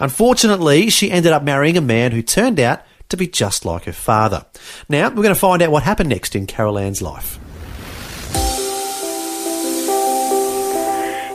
Unfortunately, 0.00 0.88
she 0.88 1.10
ended 1.10 1.32
up 1.32 1.42
marrying 1.42 1.76
a 1.76 1.82
man 1.82 2.12
who 2.12 2.22
turned 2.22 2.58
out 2.58 2.80
to 3.10 3.18
be 3.18 3.26
just 3.26 3.66
like 3.66 3.84
her 3.84 3.92
father. 3.92 4.46
Now, 4.88 5.10
we're 5.10 5.16
going 5.16 5.28
to 5.28 5.34
find 5.34 5.60
out 5.60 5.70
what 5.70 5.82
happened 5.82 6.08
next 6.08 6.34
in 6.34 6.46
Carol 6.46 6.78
Ann's 6.78 7.02
life. 7.02 7.38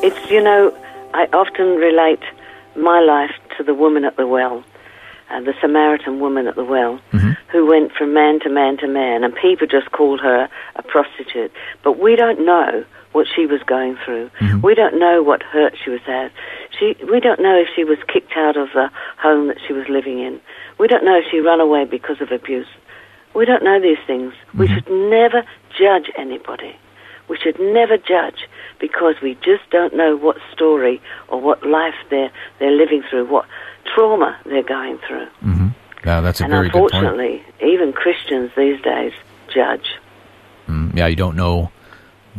It's, 0.08 0.32
you 0.32 0.42
know, 0.42 0.74
I 1.14 1.28
often 1.34 1.76
relate 1.76 2.22
my 2.78 3.02
life 3.02 3.36
to 3.58 3.64
the 3.66 3.74
woman 3.74 4.06
at 4.06 4.16
the 4.16 4.26
well, 4.26 4.64
uh, 5.30 5.42
the 5.42 5.54
Samaritan 5.60 6.22
woman 6.22 6.48
at 6.48 6.56
the 6.56 6.64
well, 6.64 7.02
mm-hmm. 7.12 7.32
who 7.52 7.66
went 7.66 7.92
from 7.92 8.14
man 8.14 8.40
to 8.40 8.50
man 8.50 8.78
to 8.78 8.88
man, 8.88 9.26
and 9.26 9.36
people 9.36 9.68
just 9.68 9.92
called 9.92 10.22
her 10.22 10.48
a 10.78 10.84
prostitute. 10.84 11.52
But 11.84 12.00
we 12.00 12.16
don't 12.16 12.46
know 12.46 12.86
what 13.12 13.28
she 13.36 13.46
was 13.46 13.62
going 13.64 13.98
through. 14.06 14.30
Mm-hmm. 14.40 14.62
We 14.62 14.76
don't 14.76 14.98
know 14.98 15.22
what 15.22 15.44
hurt 15.44 15.74
she 15.84 15.90
was 15.90 16.00
at. 16.08 16.32
She, 16.80 16.96
we 17.12 17.20
don't 17.20 17.42
know 17.42 17.60
if 17.60 17.68
she 17.76 17.84
was 17.84 17.98
kicked 18.08 18.38
out 18.38 18.56
of 18.56 18.70
the 18.74 18.90
home 19.18 19.50
that 19.50 19.58
she 19.68 19.74
was 19.74 19.90
living 19.90 20.20
in. 20.20 20.40
We 20.80 20.88
don't 20.88 21.04
know 21.04 21.18
if 21.18 21.26
she 21.30 21.42
ran 21.42 21.60
away 21.60 21.84
because 21.84 22.22
of 22.22 22.32
abuse. 22.32 22.68
We 23.36 23.44
don't 23.44 23.62
know 23.62 23.82
these 23.82 23.98
things. 24.08 24.34
We 24.54 24.68
mm-hmm. 24.68 24.74
should 24.74 24.90
never 24.90 25.44
judge 25.78 26.10
anybody. 26.18 26.78
We 27.28 27.38
should 27.38 27.60
never 27.60 27.98
judge 27.98 28.48
because 28.80 29.16
we 29.22 29.36
just 29.36 29.70
don't 29.72 29.94
know 29.96 30.16
what 30.16 30.38
story 30.54 31.02
or 31.28 31.42
what 31.42 31.66
life 31.66 31.96
they're 32.10 32.32
they're 32.60 32.72
living 32.72 33.04
through, 33.10 33.28
what 33.28 33.46
trauma 33.96 34.38
they're 34.46 34.64
going 34.64 35.00
through. 35.08 35.28
Yeah, 36.06 36.22
that's 36.22 36.40
a 36.40 36.46
and 36.46 36.52
very 36.52 36.70
good 36.70 36.80
point. 36.80 36.94
unfortunately, 36.94 37.44
even 37.62 37.92
Christians 37.92 38.52
these 38.56 38.82
days 38.82 39.12
judge. 39.54 39.96
Mm, 40.68 40.96
yeah, 40.96 41.08
you 41.08 41.16
don't 41.16 41.36
know 41.36 41.72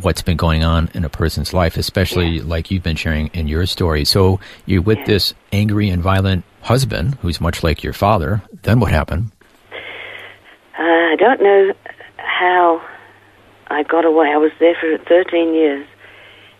what's 0.01 0.21
been 0.21 0.37
going 0.37 0.63
on 0.63 0.89
in 0.93 1.03
a 1.05 1.09
person's 1.09 1.53
life, 1.53 1.77
especially 1.77 2.39
like 2.39 2.71
you've 2.71 2.83
been 2.83 2.95
sharing 2.95 3.27
in 3.27 3.47
your 3.47 3.65
story. 3.65 4.05
So 4.05 4.39
you're 4.65 4.81
with 4.81 5.05
this 5.05 5.33
angry 5.51 5.89
and 5.89 6.01
violent 6.01 6.45
husband 6.61 7.15
who's 7.21 7.41
much 7.41 7.63
like 7.63 7.83
your 7.83 7.93
father. 7.93 8.41
Then 8.63 8.79
what 8.79 8.91
happened? 8.91 9.31
Uh, 9.71 10.81
I 10.81 11.15
don't 11.19 11.41
know 11.41 11.73
how 12.17 12.81
I 13.69 13.83
got 13.83 14.05
away. 14.05 14.27
I 14.29 14.37
was 14.37 14.51
there 14.59 14.75
for 14.79 14.97
13 15.05 15.53
years, 15.53 15.87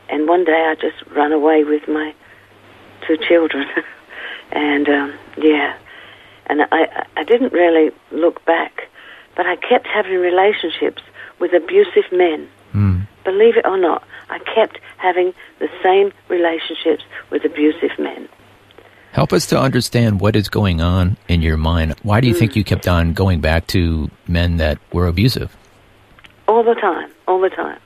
and 0.10 0.28
one 0.28 0.44
day 0.46 0.66
I 0.70 0.76
just 0.76 1.02
ran 1.12 1.32
away 1.32 1.64
with 1.64 1.88
my 1.88 2.14
two 3.08 3.18
children, 3.18 3.66
and 4.52 4.88
um, 4.90 5.14
yeah, 5.38 5.76
and 6.48 6.62
I 6.72 7.06
I 7.18 7.24
didn't 7.24 7.54
really 7.54 7.92
look 8.12 8.44
back, 8.46 8.88
but 9.36 9.46
I 9.46 9.56
kept 9.56 9.88
having 9.88 10.18
relationships 10.20 11.02
with 11.40 11.54
abusive 11.54 12.12
men. 12.12 12.50
Believe 13.26 13.58
it 13.58 13.66
or 13.66 13.78
not, 13.78 14.04
I 14.30 14.40
kept 14.40 14.80
having 14.98 15.34
the 15.60 15.68
same 15.84 16.12
relationships 16.30 17.04
with 17.30 17.44
abusive 17.46 17.92
men. 18.00 18.28
Help 19.12 19.34
us 19.34 19.46
to 19.48 19.60
understand 19.60 20.20
what 20.22 20.36
is 20.36 20.50
going 20.50 20.82
on 20.82 21.18
in 21.28 21.42
your 21.42 21.58
mind. 21.58 21.96
Why 22.02 22.22
do 22.22 22.28
you 22.28 22.34
Mm. 22.34 22.40
think 22.40 22.56
you 22.56 22.64
kept 22.64 22.88
on 22.88 23.14
going 23.14 23.40
back 23.40 23.68
to 23.68 24.10
men 24.28 24.58
that 24.58 24.78
were 24.94 25.06
abusive? 25.08 25.56
All 26.50 26.64
the 26.64 26.74
time, 26.74 27.12
all 27.28 27.40
the 27.40 27.50
time. 27.50 27.80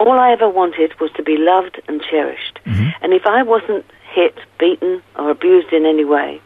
All 0.00 0.18
I 0.18 0.32
ever 0.32 0.48
wanted 0.48 0.98
was 0.98 1.10
to 1.12 1.22
be 1.22 1.36
loved 1.36 1.80
and 1.88 2.00
cherished. 2.02 2.58
Mm-hmm. 2.64 2.88
And 3.02 3.12
if 3.12 3.26
I 3.26 3.42
wasn't 3.42 3.84
hit, 4.14 4.38
beaten, 4.58 5.02
or 5.16 5.30
abused 5.30 5.72
in 5.72 5.84
any 5.84 6.04
way, 6.04 6.40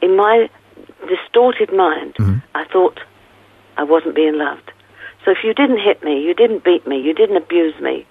in 0.00 0.16
my 0.16 0.48
distorted 1.06 1.72
mind, 1.74 2.14
mm-hmm. 2.14 2.38
I 2.54 2.64
thought 2.72 3.00
I 3.76 3.82
wasn't 3.82 4.14
being 4.14 4.38
loved. 4.38 4.72
So 5.24 5.30
if 5.30 5.38
you 5.44 5.52
didn't 5.52 5.80
hit 5.80 6.02
me, 6.02 6.22
you 6.22 6.34
didn't 6.34 6.64
beat 6.64 6.86
me, 6.86 7.00
you 7.00 7.12
didn't 7.12 7.36
abuse 7.36 7.78
me, 7.80 8.06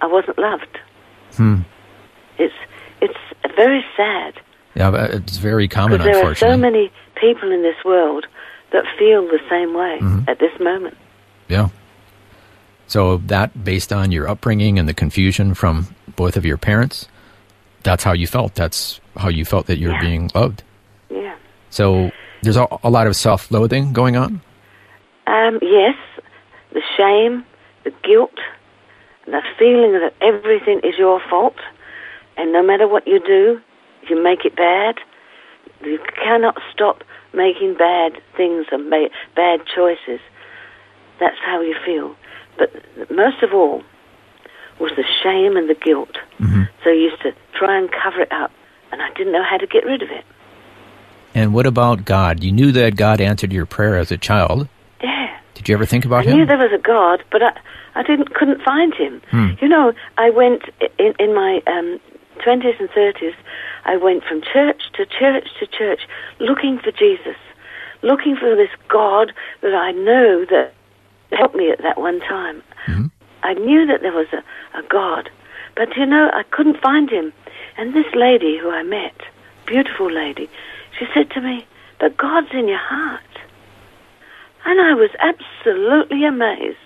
I 0.00 0.06
wasn't 0.06 0.38
loved. 0.38 0.78
Hmm. 1.32 1.60
It's 2.38 2.54
it's 3.00 3.18
very 3.56 3.84
sad 3.96 4.34
Yeah, 4.74 4.90
but 4.90 5.10
it's 5.10 5.38
very 5.38 5.68
common, 5.68 6.00
there 6.00 6.24
are 6.24 6.34
so 6.34 6.56
many 6.56 6.90
people 7.16 7.50
in 7.50 7.62
this 7.62 7.76
world 7.84 8.26
that 8.72 8.84
feel 8.98 9.22
the 9.22 9.40
same 9.48 9.74
way 9.74 9.98
mm-hmm. 10.00 10.28
at 10.28 10.38
this 10.38 10.58
moment. 10.60 10.96
Yeah. 11.48 11.68
So 12.88 13.18
that 13.26 13.64
based 13.64 13.92
on 13.92 14.10
your 14.12 14.28
upbringing 14.28 14.78
and 14.78 14.88
the 14.88 14.94
confusion 14.94 15.54
from 15.54 15.94
both 16.16 16.36
of 16.36 16.44
your 16.44 16.56
parents, 16.56 17.06
that's 17.82 18.02
how 18.02 18.12
you 18.12 18.26
felt. 18.26 18.54
That's 18.54 19.00
how 19.16 19.28
you 19.28 19.44
felt 19.44 19.66
that 19.66 19.78
you're 19.78 19.92
Yeah. 19.92 20.00
being 20.00 20.30
loved. 20.34 20.62
Yeah. 21.10 21.36
So 21.70 22.10
there's 22.42 22.56
a, 22.56 22.66
a 22.82 22.90
lot 22.90 23.06
of 23.06 23.14
self-loathing 23.14 23.92
going 23.92 24.16
on. 24.16 24.40
Um, 25.26 25.58
yes, 25.60 25.96
the 26.72 26.82
shame, 26.96 27.44
the 27.84 27.92
guilt, 28.02 28.38
the 29.26 29.42
feeling 29.58 29.92
that 29.92 30.14
everything 30.22 30.80
is 30.82 30.96
your 30.98 31.20
fault, 31.28 31.56
and 32.38 32.52
no 32.52 32.62
matter 32.62 32.88
what 32.88 33.06
you 33.06 33.20
do, 33.20 33.60
you 34.08 34.22
make 34.22 34.44
it 34.46 34.56
bad. 34.56 34.96
You 35.84 35.98
cannot 36.24 36.56
stop 36.72 37.04
making 37.34 37.74
bad 37.74 38.12
things 38.36 38.66
and 38.72 38.90
bad 39.36 39.60
choices. 39.76 40.20
That's 41.20 41.36
how 41.44 41.60
you 41.60 41.76
feel. 41.84 42.16
But 42.58 43.10
most 43.10 43.42
of 43.42 43.54
all 43.54 43.82
was 44.80 44.92
the 44.96 45.04
shame 45.22 45.56
and 45.56 45.68
the 45.68 45.74
guilt. 45.74 46.16
So 46.84 46.90
I 46.90 46.94
used 46.94 47.20
to 47.22 47.32
try 47.58 47.76
and 47.78 47.90
cover 47.90 48.20
it 48.20 48.32
up, 48.32 48.52
and 48.92 49.02
I 49.02 49.10
didn't 49.14 49.32
know 49.32 49.42
how 49.42 49.56
to 49.56 49.66
get 49.66 49.84
rid 49.84 50.02
of 50.02 50.10
it. 50.10 50.24
And 51.34 51.52
what 51.52 51.66
about 51.66 52.04
God? 52.04 52.42
You 52.42 52.52
knew 52.52 52.72
that 52.72 52.96
God 52.96 53.20
answered 53.20 53.52
your 53.52 53.66
prayer 53.66 53.96
as 53.96 54.10
a 54.10 54.16
child. 54.16 54.68
Yeah. 55.02 55.38
Did 55.54 55.68
you 55.68 55.74
ever 55.74 55.86
think 55.86 56.04
about 56.04 56.20
I 56.20 56.22
about 56.22 56.36
knew 56.36 56.46
there 56.46 56.58
was 56.58 56.72
a 56.72 56.78
God, 56.82 57.24
but 57.30 57.42
I, 57.42 57.52
I 57.94 58.02
didn't 58.02 58.34
couldn't 58.34 58.62
find 58.62 58.94
him. 58.94 59.20
You 59.60 59.68
know, 59.68 59.92
I 60.16 60.30
went 60.30 60.62
in 60.98 61.14
in 61.18 61.34
my 61.34 61.60
um, 61.66 62.00
twenties 62.42 62.76
and 62.78 62.88
thirties. 62.90 63.34
I 63.84 63.96
went 63.96 64.22
from 64.24 64.40
church 64.42 64.82
to 64.94 65.06
church 65.06 65.48
to 65.58 65.66
church 65.66 66.00
looking 66.38 66.78
for 66.78 66.92
Jesus, 66.92 67.36
looking 68.02 68.36
for 68.36 68.54
this 68.54 68.70
God 68.88 69.32
that 69.62 69.74
I 69.74 69.92
know 69.92 70.44
that 70.50 70.74
helped 71.32 71.54
me 71.54 71.70
at 71.70 71.82
that 71.82 71.98
one 71.98 72.20
time. 72.20 72.62
Mm-hmm. 72.86 73.06
I 73.42 73.54
knew 73.54 73.86
that 73.86 74.02
there 74.02 74.12
was 74.12 74.26
a, 74.32 74.78
a 74.78 74.82
God, 74.88 75.30
but 75.76 75.96
you 75.96 76.06
know, 76.06 76.30
I 76.32 76.42
couldn't 76.50 76.80
find 76.80 77.08
him. 77.10 77.32
And 77.76 77.94
this 77.94 78.12
lady 78.14 78.58
who 78.58 78.70
I 78.70 78.82
met, 78.82 79.14
beautiful 79.66 80.10
lady, 80.10 80.50
she 80.98 81.06
said 81.14 81.30
to 81.30 81.40
me, 81.40 81.66
But 82.00 82.16
God's 82.16 82.48
in 82.52 82.66
your 82.68 82.78
heart. 82.78 83.22
And 84.64 84.80
I 84.80 84.94
was 84.94 85.10
absolutely 85.20 86.24
amazed. 86.24 86.76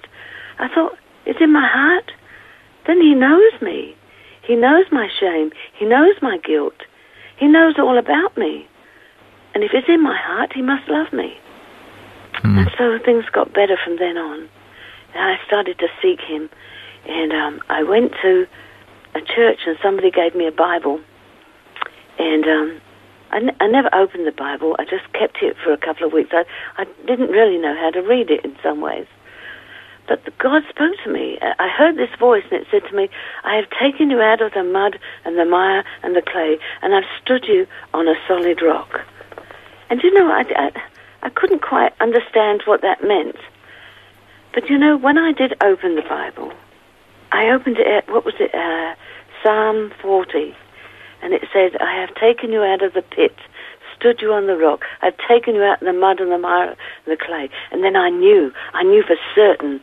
I 0.58 0.68
thought, 0.68 0.96
It's 1.24 1.40
in 1.40 1.52
my 1.52 1.66
heart? 1.66 2.12
Then 2.86 3.00
He 3.00 3.14
knows 3.14 3.60
me. 3.62 3.96
He 4.42 4.56
knows 4.56 4.84
my 4.92 5.08
shame. 5.18 5.52
He 5.72 5.86
knows 5.86 6.14
my 6.20 6.38
guilt. 6.38 6.82
He 7.38 7.46
knows 7.46 7.78
all 7.78 7.96
about 7.96 8.36
me. 8.36 8.68
And 9.54 9.64
if 9.64 9.72
it's 9.72 9.88
in 9.88 10.02
my 10.02 10.16
heart, 10.16 10.52
He 10.52 10.62
must 10.62 10.88
love 10.88 11.12
me. 11.12 11.38
And 12.44 12.70
so 12.76 12.98
things 13.04 13.24
got 13.32 13.52
better 13.52 13.76
from 13.82 13.96
then 13.98 14.16
on. 14.16 14.48
And 15.14 15.22
I 15.22 15.36
started 15.46 15.78
to 15.78 15.88
seek 16.00 16.20
Him. 16.20 16.50
And 17.06 17.32
um, 17.32 17.60
I 17.68 17.82
went 17.82 18.12
to 18.22 18.46
a 19.14 19.20
church, 19.20 19.60
and 19.66 19.76
somebody 19.82 20.10
gave 20.10 20.34
me 20.34 20.46
a 20.46 20.52
Bible. 20.52 21.00
And 22.18 22.44
um, 22.46 22.80
I, 23.30 23.36
n- 23.36 23.56
I 23.60 23.66
never 23.66 23.94
opened 23.94 24.26
the 24.26 24.32
Bible. 24.32 24.76
I 24.78 24.84
just 24.84 25.10
kept 25.12 25.42
it 25.42 25.56
for 25.62 25.72
a 25.72 25.78
couple 25.78 26.06
of 26.06 26.12
weeks. 26.12 26.30
I, 26.32 26.44
I 26.76 26.84
didn't 27.06 27.30
really 27.30 27.58
know 27.58 27.74
how 27.76 27.90
to 27.90 28.00
read 28.00 28.30
it 28.30 28.44
in 28.44 28.56
some 28.62 28.80
ways. 28.80 29.06
But 30.08 30.36
God 30.38 30.62
spoke 30.68 30.94
to 31.04 31.12
me. 31.12 31.38
I 31.40 31.54
I 31.60 31.68
heard 31.68 31.96
this 31.96 32.10
voice, 32.18 32.44
and 32.50 32.60
it 32.60 32.66
said 32.70 32.82
to 32.90 32.96
me, 32.96 33.08
I 33.44 33.54
have 33.56 33.66
taken 33.80 34.10
you 34.10 34.20
out 34.20 34.42
of 34.42 34.52
the 34.52 34.64
mud 34.64 34.98
and 35.24 35.38
the 35.38 35.44
mire 35.44 35.84
and 36.02 36.14
the 36.16 36.22
clay, 36.22 36.58
and 36.82 36.94
I've 36.94 37.08
stood 37.22 37.44
you 37.46 37.66
on 37.94 38.08
a 38.08 38.14
solid 38.26 38.60
rock. 38.62 39.00
And 39.90 40.02
you 40.02 40.12
know, 40.12 40.30
I, 40.30 40.44
I, 40.56 40.82
I 41.22 41.30
couldn't 41.30 41.62
quite 41.62 41.92
understand 42.00 42.62
what 42.64 42.82
that 42.82 43.02
meant. 43.02 43.36
But 44.52 44.68
you 44.68 44.76
know, 44.76 44.96
when 44.96 45.18
I 45.18 45.32
did 45.32 45.54
open 45.62 45.94
the 45.94 46.02
Bible, 46.02 46.52
I 47.30 47.50
opened 47.50 47.78
it 47.78 47.86
at, 47.86 48.10
what 48.10 48.24
was 48.24 48.34
it, 48.38 48.54
uh, 48.54 48.94
Psalm 49.42 49.92
40. 50.02 50.54
And 51.22 51.32
it 51.32 51.42
said, 51.52 51.80
I 51.80 52.00
have 52.00 52.14
taken 52.16 52.52
you 52.52 52.62
out 52.62 52.82
of 52.82 52.94
the 52.94 53.02
pit, 53.02 53.34
stood 53.96 54.20
you 54.20 54.32
on 54.32 54.46
the 54.46 54.56
rock. 54.56 54.84
I've 55.00 55.16
taken 55.28 55.54
you 55.54 55.62
out 55.62 55.80
in 55.80 55.86
the 55.86 55.92
mud 55.92 56.20
and 56.20 56.30
the 56.30 56.38
mire 56.38 56.70
and 56.70 56.76
the 57.06 57.16
clay. 57.16 57.48
And 57.70 57.82
then 57.82 57.96
I 57.96 58.10
knew, 58.10 58.52
I 58.74 58.82
knew 58.82 59.02
for 59.02 59.16
certain 59.34 59.80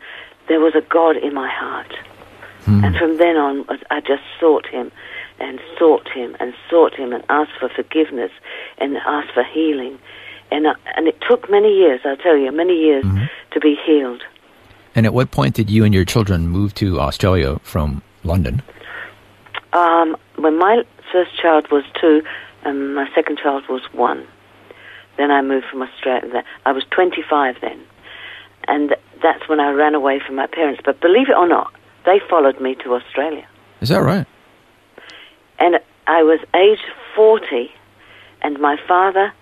there 0.47 0.59
was 0.59 0.75
a 0.75 0.81
God 0.81 1.17
in 1.17 1.33
my 1.33 1.49
heart. 1.49 1.93
And 2.83 2.95
from 2.97 3.17
then 3.17 3.35
on, 3.35 3.65
I 3.89 3.99
just 4.01 4.21
sought 4.39 4.67
him 4.67 4.91
and 5.39 5.59
sought 5.79 6.07
him 6.09 6.35
and 6.39 6.53
sought 6.69 6.93
him 6.93 7.13
and 7.13 7.23
asked 7.29 7.57
for 7.59 7.69
forgiveness 7.69 8.31
and 8.77 8.97
asked 8.97 9.33
for 9.33 9.43
healing. 9.43 9.97
And, 10.51 10.67
uh, 10.67 10.73
and 10.95 11.07
it 11.07 11.17
took 11.27 11.49
many 11.49 11.73
years, 11.75 12.01
I'll 12.05 12.17
tell 12.17 12.37
you, 12.37 12.51
many 12.51 12.73
years 12.73 13.05
to 13.51 13.59
be 13.59 13.77
healed. 13.85 14.23
And 14.95 15.05
at 15.05 15.13
what 15.13 15.31
point 15.31 15.55
did 15.55 15.69
you 15.69 15.83
and 15.85 15.93
your 15.93 16.05
children 16.05 16.47
move 16.47 16.73
to 16.75 16.99
Australia 16.99 17.59
from 17.63 18.01
London? 18.23 18.61
Um, 19.73 20.17
when 20.37 20.57
my 20.57 20.83
first 21.11 21.39
child 21.39 21.71
was 21.71 21.83
two 21.99 22.23
and 22.63 22.95
my 22.95 23.07
second 23.13 23.37
child 23.37 23.63
was 23.69 23.81
one, 23.93 24.27
then 25.17 25.31
I 25.31 25.41
moved 25.41 25.67
from 25.69 25.81
Australia. 25.81 26.43
I 26.65 26.71
was 26.71 26.83
25 26.91 27.57
then. 27.61 27.79
And 28.67 28.95
that's 29.21 29.47
when 29.47 29.59
I 29.59 29.71
ran 29.71 29.95
away 29.95 30.19
from 30.25 30.35
my 30.35 30.47
parents. 30.47 30.81
But 30.83 30.99
believe 31.01 31.29
it 31.29 31.35
or 31.35 31.47
not, 31.47 31.73
they 32.05 32.19
followed 32.29 32.59
me 32.59 32.75
to 32.83 32.93
Australia. 32.95 33.47
Is 33.81 33.89
that 33.89 34.01
right? 34.01 34.25
And 35.59 35.79
I 36.07 36.23
was 36.23 36.39
age 36.55 36.79
40, 37.15 37.71
and 38.41 38.59
my 38.59 38.77
father 38.87 39.33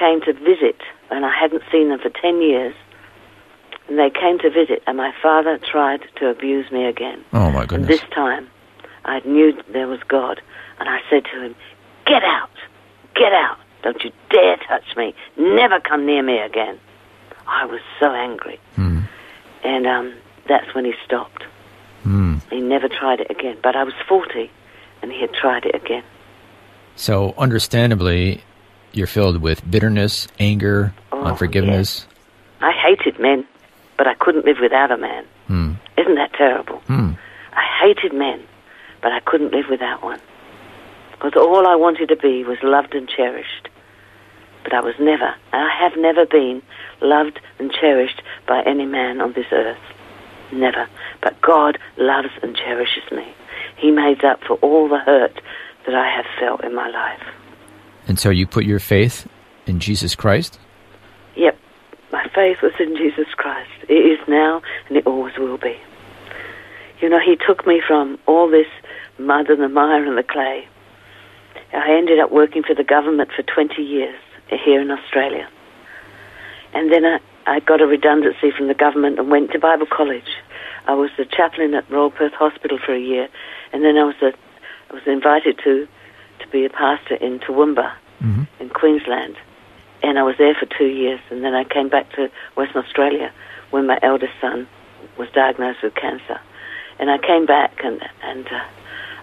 came 0.00 0.20
to 0.22 0.32
visit, 0.32 0.80
and 1.10 1.26
I 1.26 1.32
hadn't 1.38 1.62
seen 1.70 1.90
them 1.90 2.00
for 2.00 2.08
10 2.08 2.40
years. 2.40 2.74
And 3.88 3.98
they 3.98 4.10
came 4.10 4.38
to 4.38 4.50
visit, 4.50 4.82
and 4.86 4.96
my 4.96 5.12
father 5.22 5.58
tried 5.58 6.02
to 6.16 6.28
abuse 6.28 6.70
me 6.72 6.86
again. 6.86 7.22
Oh, 7.32 7.50
my 7.50 7.66
goodness. 7.66 7.78
And 7.78 7.88
this 7.88 8.08
time, 8.14 8.48
I 9.04 9.20
knew 9.20 9.52
there 9.72 9.88
was 9.88 10.00
God, 10.08 10.40
and 10.78 10.88
I 10.88 11.00
said 11.10 11.24
to 11.26 11.42
him, 11.42 11.54
Get 12.06 12.24
out! 12.24 12.50
Get 13.14 13.32
out! 13.32 13.58
Don't 13.82 14.02
you 14.02 14.10
dare 14.30 14.56
touch 14.56 14.96
me! 14.96 15.14
Never 15.36 15.80
come 15.80 16.06
near 16.06 16.22
me 16.22 16.38
again! 16.38 16.78
I 17.46 17.66
was 17.66 17.80
so 17.98 18.12
angry. 18.12 18.58
Hmm. 18.76 19.00
And 19.64 19.86
um, 19.86 20.14
that's 20.48 20.74
when 20.74 20.84
he 20.84 20.94
stopped. 21.04 21.42
Hmm. 22.04 22.36
He 22.48 22.60
never 22.60 22.88
tried 22.88 23.20
it 23.20 23.30
again. 23.30 23.58
But 23.62 23.76
I 23.76 23.84
was 23.84 23.94
40, 24.08 24.50
and 25.02 25.12
he 25.12 25.20
had 25.20 25.34
tried 25.34 25.66
it 25.66 25.74
again. 25.74 26.04
So, 26.96 27.34
understandably, 27.36 28.42
you're 28.92 29.06
filled 29.06 29.40
with 29.40 29.68
bitterness, 29.70 30.28
anger, 30.38 30.92
Oh, 31.12 31.22
unforgiveness. 31.24 32.06
I 32.60 32.72
hated 32.72 33.18
men, 33.20 33.46
but 33.96 34.06
I 34.06 34.14
couldn't 34.14 34.44
live 34.44 34.58
without 34.60 34.90
a 34.90 34.96
man. 34.96 35.24
Hmm. 35.46 35.72
Isn't 35.96 36.14
that 36.16 36.32
terrible? 36.34 36.78
Hmm. 36.86 37.12
I 37.52 37.62
hated 37.82 38.12
men, 38.12 38.42
but 39.02 39.12
I 39.12 39.20
couldn't 39.20 39.52
live 39.52 39.66
without 39.70 40.02
one. 40.02 40.20
Because 41.12 41.34
all 41.36 41.66
I 41.66 41.76
wanted 41.76 42.08
to 42.08 42.16
be 42.16 42.44
was 42.44 42.58
loved 42.62 42.94
and 42.94 43.08
cherished. 43.08 43.68
But 44.64 44.72
I 44.74 44.80
was 44.80 44.94
never, 44.98 45.34
and 45.52 45.62
I 45.62 45.70
have 45.82 45.96
never 45.96 46.26
been, 46.26 46.62
loved 47.00 47.40
and 47.58 47.72
cherished 47.72 48.22
by 48.46 48.62
any 48.62 48.86
man 48.86 49.20
on 49.20 49.32
this 49.32 49.46
earth. 49.52 49.78
Never. 50.52 50.88
But 51.22 51.40
God 51.40 51.78
loves 51.96 52.30
and 52.42 52.56
cherishes 52.56 53.10
me. 53.12 53.26
He 53.76 53.90
made 53.90 54.24
up 54.24 54.42
for 54.44 54.54
all 54.56 54.88
the 54.88 54.98
hurt 54.98 55.40
that 55.86 55.94
I 55.94 56.08
have 56.10 56.26
felt 56.38 56.62
in 56.64 56.74
my 56.74 56.88
life. 56.88 57.22
And 58.10 58.18
so 58.18 58.28
you 58.28 58.44
put 58.44 58.64
your 58.64 58.80
faith 58.80 59.28
in 59.68 59.78
Jesus 59.78 60.16
Christ? 60.16 60.58
Yep, 61.36 61.56
my 62.10 62.26
faith 62.34 62.56
was 62.60 62.72
in 62.80 62.96
Jesus 62.96 63.28
Christ. 63.36 63.70
It 63.88 63.94
is 63.94 64.18
now, 64.26 64.62
and 64.88 64.96
it 64.96 65.06
always 65.06 65.38
will 65.38 65.58
be. 65.58 65.78
You 67.00 67.08
know, 67.08 67.20
He 67.20 67.36
took 67.36 67.68
me 67.68 67.80
from 67.86 68.18
all 68.26 68.50
this 68.50 68.66
mud 69.16 69.48
and 69.48 69.62
the 69.62 69.68
mire 69.68 70.04
and 70.04 70.18
the 70.18 70.24
clay. 70.24 70.66
I 71.72 71.92
ended 71.92 72.18
up 72.18 72.32
working 72.32 72.64
for 72.64 72.74
the 72.74 72.82
government 72.82 73.30
for 73.30 73.44
20 73.44 73.80
years 73.80 74.20
here 74.48 74.80
in 74.80 74.90
Australia. 74.90 75.48
And 76.74 76.90
then 76.90 77.04
I, 77.04 77.20
I 77.46 77.60
got 77.60 77.80
a 77.80 77.86
redundancy 77.86 78.50
from 78.50 78.66
the 78.66 78.74
government 78.74 79.20
and 79.20 79.30
went 79.30 79.52
to 79.52 79.60
Bible 79.60 79.86
college. 79.86 80.36
I 80.88 80.94
was 80.94 81.10
the 81.16 81.26
chaplain 81.26 81.74
at 81.74 81.88
Royal 81.88 82.10
Perth 82.10 82.32
Hospital 82.32 82.80
for 82.84 82.92
a 82.92 83.00
year, 83.00 83.28
and 83.72 83.84
then 83.84 83.96
I 83.96 84.02
was 84.02 84.16
a, 84.20 84.32
I 84.90 84.94
was 84.94 85.06
invited 85.06 85.60
to 85.62 85.86
to 86.40 86.48
be 86.48 86.64
a 86.64 86.70
pastor 86.70 87.14
in 87.14 87.38
Toowoomba 87.40 87.92
in 88.60 88.68
Queensland, 88.70 89.36
and 90.02 90.18
I 90.18 90.22
was 90.22 90.36
there 90.38 90.54
for 90.54 90.66
two 90.66 90.86
years, 90.86 91.20
and 91.30 91.44
then 91.44 91.54
I 91.54 91.64
came 91.64 91.88
back 91.88 92.10
to 92.12 92.30
Western 92.56 92.82
Australia 92.82 93.32
when 93.70 93.86
my 93.86 93.98
eldest 94.02 94.32
son 94.40 94.66
was 95.18 95.28
diagnosed 95.30 95.82
with 95.82 95.94
cancer, 95.94 96.40
and 96.98 97.10
I 97.10 97.18
came 97.18 97.46
back 97.46 97.80
and 97.84 98.02
and 98.22 98.46
uh, 98.46 98.64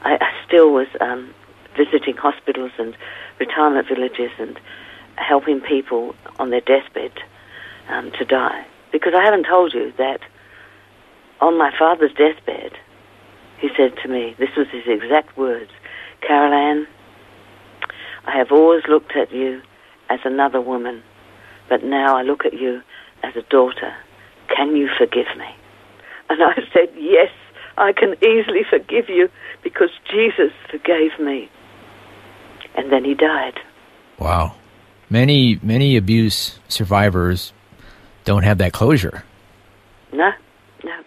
I, 0.03 0.17
I 0.21 0.45
still 0.45 0.71
was 0.71 0.87
um, 1.01 1.33
visiting 1.75 2.17
hospitals 2.17 2.71
and 2.77 2.95
retirement 3.39 3.87
villages 3.87 4.31
and 4.39 4.59
helping 5.15 5.61
people 5.61 6.15
on 6.39 6.49
their 6.49 6.61
deathbed 6.61 7.11
um, 7.89 8.11
to 8.11 8.25
die. 8.25 8.65
Because 8.91 9.13
I 9.15 9.23
haven't 9.23 9.45
told 9.45 9.73
you 9.73 9.93
that 9.97 10.21
on 11.41 11.57
my 11.57 11.71
father's 11.77 12.13
deathbed, 12.13 12.73
he 13.59 13.69
said 13.75 13.95
to 14.03 14.07
me, 14.07 14.35
this 14.37 14.55
was 14.55 14.67
his 14.69 14.83
exact 14.87 15.37
words, 15.37 15.71
Carol 16.21 16.53
Ann, 16.53 16.87
I 18.27 18.37
have 18.37 18.51
always 18.51 18.83
looked 18.89 19.15
at 19.15 19.31
you 19.31 19.61
as 20.09 20.19
another 20.25 20.59
woman, 20.59 21.01
but 21.69 21.83
now 21.83 22.17
I 22.17 22.23
look 22.23 22.45
at 22.45 22.53
you 22.53 22.81
as 23.23 23.35
a 23.37 23.41
daughter. 23.43 23.95
Can 24.53 24.75
you 24.75 24.89
forgive 24.97 25.27
me? 25.37 25.47
And 26.29 26.43
I 26.43 26.55
said, 26.73 26.89
Yes, 26.97 27.31
I 27.77 27.93
can 27.93 28.15
easily 28.21 28.63
forgive 28.69 29.07
you 29.07 29.29
because 29.63 29.89
Jesus 30.11 30.51
forgave 30.69 31.17
me. 31.19 31.49
And 32.75 32.91
then 32.91 33.05
he 33.05 33.13
died. 33.13 33.59
Wow. 34.19 34.55
Many, 35.09 35.57
many 35.63 35.95
abuse 35.95 36.59
survivors 36.67 37.53
don't 38.25 38.43
have 38.43 38.57
that 38.57 38.73
closure. 38.73 39.23
No, 40.11 40.31
no. 40.83 41.03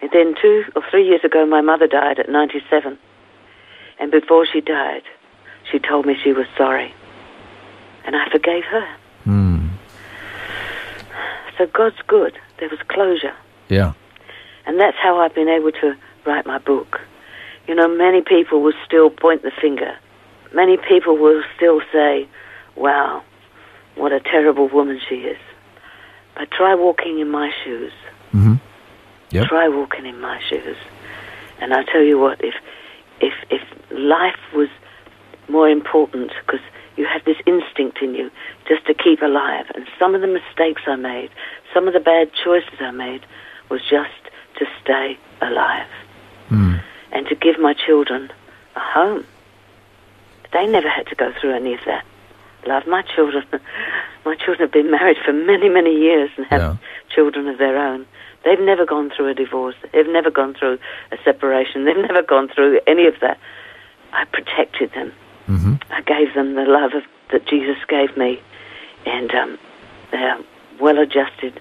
And 0.00 0.10
then 0.12 0.34
two 0.42 0.64
or 0.74 0.82
three 0.90 1.06
years 1.06 1.20
ago, 1.24 1.46
my 1.46 1.60
mother 1.60 1.86
died 1.86 2.18
at 2.18 2.28
97. 2.28 2.98
And 4.00 4.10
before 4.10 4.44
she 4.52 4.60
died, 4.60 5.02
she 5.72 5.78
told 5.78 6.06
me 6.06 6.14
she 6.22 6.32
was 6.32 6.46
sorry. 6.56 6.94
And 8.04 8.14
I 8.14 8.28
forgave 8.30 8.64
her. 8.64 8.96
Hmm. 9.24 9.68
So 11.56 11.66
God's 11.66 11.96
good. 12.06 12.38
There 12.60 12.68
was 12.68 12.78
closure. 12.88 13.34
Yeah. 13.68 13.94
And 14.66 14.78
that's 14.78 14.96
how 15.02 15.18
I've 15.18 15.34
been 15.34 15.48
able 15.48 15.72
to 15.72 15.94
write 16.26 16.46
my 16.46 16.58
book. 16.58 17.00
You 17.66 17.74
know, 17.74 17.88
many 17.88 18.20
people 18.20 18.60
will 18.62 18.74
still 18.84 19.08
point 19.08 19.42
the 19.42 19.52
finger. 19.60 19.96
Many 20.54 20.76
people 20.76 21.16
will 21.16 21.42
still 21.56 21.80
say, 21.92 22.28
wow, 22.76 23.22
what 23.94 24.12
a 24.12 24.20
terrible 24.20 24.68
woman 24.68 25.00
she 25.08 25.16
is. 25.16 25.38
But 26.34 26.50
try 26.50 26.74
walking 26.74 27.18
in 27.18 27.30
my 27.30 27.50
shoes. 27.64 27.92
Mm-hmm. 28.32 28.54
Yep. 29.30 29.46
Try 29.48 29.68
walking 29.68 30.06
in 30.06 30.20
my 30.20 30.40
shoes. 30.48 30.76
And 31.60 31.72
I 31.72 31.84
tell 31.84 32.02
you 32.02 32.18
what, 32.18 32.42
if 32.44 32.54
if 33.20 33.32
if 33.50 33.62
life 33.90 34.38
was 34.54 34.68
more 35.48 35.68
important 35.68 36.32
because 36.44 36.60
you 36.96 37.06
have 37.06 37.24
this 37.24 37.36
instinct 37.46 37.98
in 38.02 38.14
you 38.14 38.30
just 38.68 38.86
to 38.86 38.94
keep 38.94 39.22
alive. 39.22 39.66
And 39.74 39.86
some 39.98 40.14
of 40.14 40.20
the 40.20 40.26
mistakes 40.26 40.82
I 40.86 40.96
made, 40.96 41.30
some 41.72 41.86
of 41.88 41.94
the 41.94 42.00
bad 42.00 42.30
choices 42.32 42.78
I 42.80 42.90
made, 42.90 43.24
was 43.70 43.80
just 43.82 44.10
to 44.58 44.66
stay 44.82 45.18
alive 45.40 45.88
hmm. 46.48 46.76
and 47.12 47.26
to 47.28 47.34
give 47.34 47.58
my 47.58 47.74
children 47.74 48.30
a 48.76 48.80
home. 48.80 49.24
They 50.52 50.66
never 50.66 50.88
had 50.88 51.06
to 51.06 51.14
go 51.14 51.32
through 51.40 51.54
any 51.54 51.74
of 51.74 51.80
that. 51.86 52.04
Love 52.66 52.86
my 52.86 53.02
children. 53.02 53.44
my 54.24 54.34
children 54.36 54.60
have 54.60 54.72
been 54.72 54.90
married 54.90 55.16
for 55.24 55.32
many, 55.32 55.68
many 55.68 55.94
years 55.96 56.30
and 56.36 56.46
have 56.46 56.60
Yeah. 56.60 56.76
children 57.14 57.48
of 57.48 57.58
their 57.58 57.78
own. 57.78 58.06
They've 58.44 58.60
never 58.60 58.84
gone 58.84 59.10
through 59.10 59.28
a 59.28 59.34
divorce. 59.34 59.76
They've 59.92 60.08
never 60.08 60.30
gone 60.30 60.54
through 60.54 60.78
a 61.10 61.16
separation. 61.24 61.84
They've 61.84 61.96
never 61.96 62.22
gone 62.22 62.48
through 62.48 62.80
any 62.86 63.06
of 63.06 63.14
that. 63.20 63.38
I 64.12 64.24
protected 64.24 64.92
them. 64.92 65.12
Hmm 65.56 65.74
I 65.90 66.00
gave 66.02 66.34
them 66.34 66.54
the 66.54 66.64
love 66.64 66.92
of, 66.94 67.02
that 67.30 67.46
Jesus 67.46 67.76
gave 67.88 68.16
me, 68.16 68.40
and 69.06 69.32
um, 69.34 69.58
they're 70.10 70.38
well-adjusted 70.80 71.60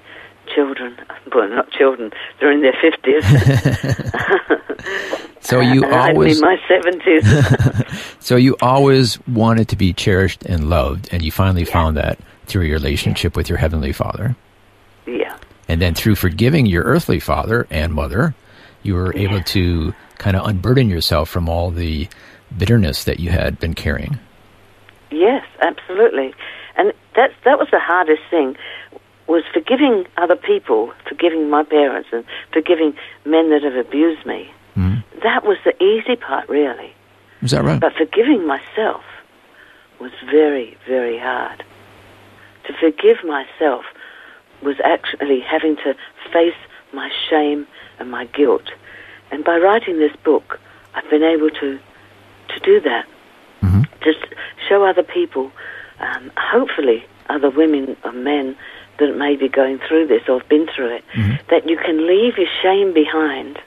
children. 0.54 0.97
Well, 1.34 1.47
not 1.47 1.71
children; 1.71 2.12
they're 2.39 2.51
in 2.51 2.62
their 2.62 2.73
fifties. 2.73 3.23
So 5.41 5.60
you 5.60 5.84
and 5.84 5.93
I'm 5.93 6.15
always 6.15 6.39
in 6.39 6.41
my 6.41 6.58
seventies. 6.67 8.08
so 8.19 8.36
you 8.36 8.56
always 8.62 9.19
wanted 9.27 9.69
to 9.69 9.75
be 9.75 9.91
cherished 9.91 10.43
and 10.43 10.69
loved, 10.69 11.10
and 11.12 11.23
you 11.23 11.32
finally 11.32 11.65
found 11.65 11.97
that 11.97 12.19
through 12.45 12.65
your 12.65 12.77
relationship 12.77 13.36
with 13.36 13.49
your 13.49 13.58
heavenly 13.58 13.91
Father, 13.91 14.36
yeah, 15.08 15.36
and 15.67 15.82
then 15.82 15.95
through 15.95 16.15
forgiving 16.15 16.67
your 16.67 16.84
earthly 16.84 17.19
father 17.19 17.65
and 17.71 17.93
mother, 17.93 18.36
you 18.84 18.93
were 18.93 19.15
able 19.17 19.41
to 19.41 19.93
kind 20.19 20.38
of 20.38 20.45
unburden 20.45 20.89
yourself 20.89 21.27
from 21.27 21.49
all 21.49 21.71
the 21.71 22.08
bitterness 22.57 23.03
that 23.05 23.19
you 23.19 23.29
had 23.29 23.59
been 23.59 23.73
carrying. 23.73 24.19
yes, 25.11 25.45
absolutely. 25.61 26.33
And 26.77 26.93
that's 27.15 27.33
that 27.43 27.59
was 27.59 27.67
the 27.71 27.79
hardest 27.79 28.21
thing 28.29 28.55
was 29.27 29.43
forgiving 29.53 30.05
other 30.17 30.35
people, 30.35 30.91
forgiving 31.07 31.49
my 31.49 31.63
parents, 31.63 32.09
and 32.11 32.23
forgiving 32.51 32.93
men 33.25 33.49
that 33.51 33.63
have 33.63 33.75
abused 33.75 34.25
me. 34.25 34.49
Mhm. 34.77 35.03
That 35.23 35.45
was 35.45 35.57
the 35.63 35.75
easy 35.83 36.15
part, 36.15 36.47
really. 36.49 36.93
Is 37.41 37.51
that 37.51 37.63
right? 37.63 37.79
But 37.79 37.93
forgiving 37.95 38.45
myself 38.45 39.03
was 39.99 40.11
very, 40.29 40.77
very 40.87 41.17
hard. 41.17 41.63
To 42.65 42.73
forgive 42.73 43.23
myself 43.23 43.85
was 44.61 44.75
actually 44.83 45.39
having 45.41 45.75
to 45.77 45.95
face 46.31 46.55
my 46.93 47.09
shame 47.29 47.67
and 47.99 48.09
my 48.11 48.25
guilt. 48.25 48.71
And 49.31 49.43
by 49.43 49.57
writing 49.57 49.97
this 49.97 50.15
book, 50.23 50.59
I've 50.93 51.09
been 51.09 51.23
able 51.23 51.49
to 51.61 51.79
to 52.53 52.59
do 52.59 52.79
that. 52.81 53.05
Mhm. 53.63 53.85
Just 54.03 54.19
show 54.67 54.83
other 54.83 55.03
people, 55.03 55.51
um, 55.99 56.31
hopefully 56.37 57.05
other 57.29 57.49
women 57.49 57.95
or 58.03 58.11
men 58.11 58.55
that 58.97 59.15
may 59.15 59.35
be 59.35 59.47
going 59.47 59.79
through 59.79 60.07
this 60.07 60.27
or 60.27 60.39
have 60.39 60.49
been 60.49 60.67
through 60.67 60.89
it, 60.89 61.03
that 61.49 61.69
you 61.69 61.77
can 61.77 62.05
leave 62.05 62.37
your 62.37 62.49
shame 62.61 62.93
behind. 62.93 63.59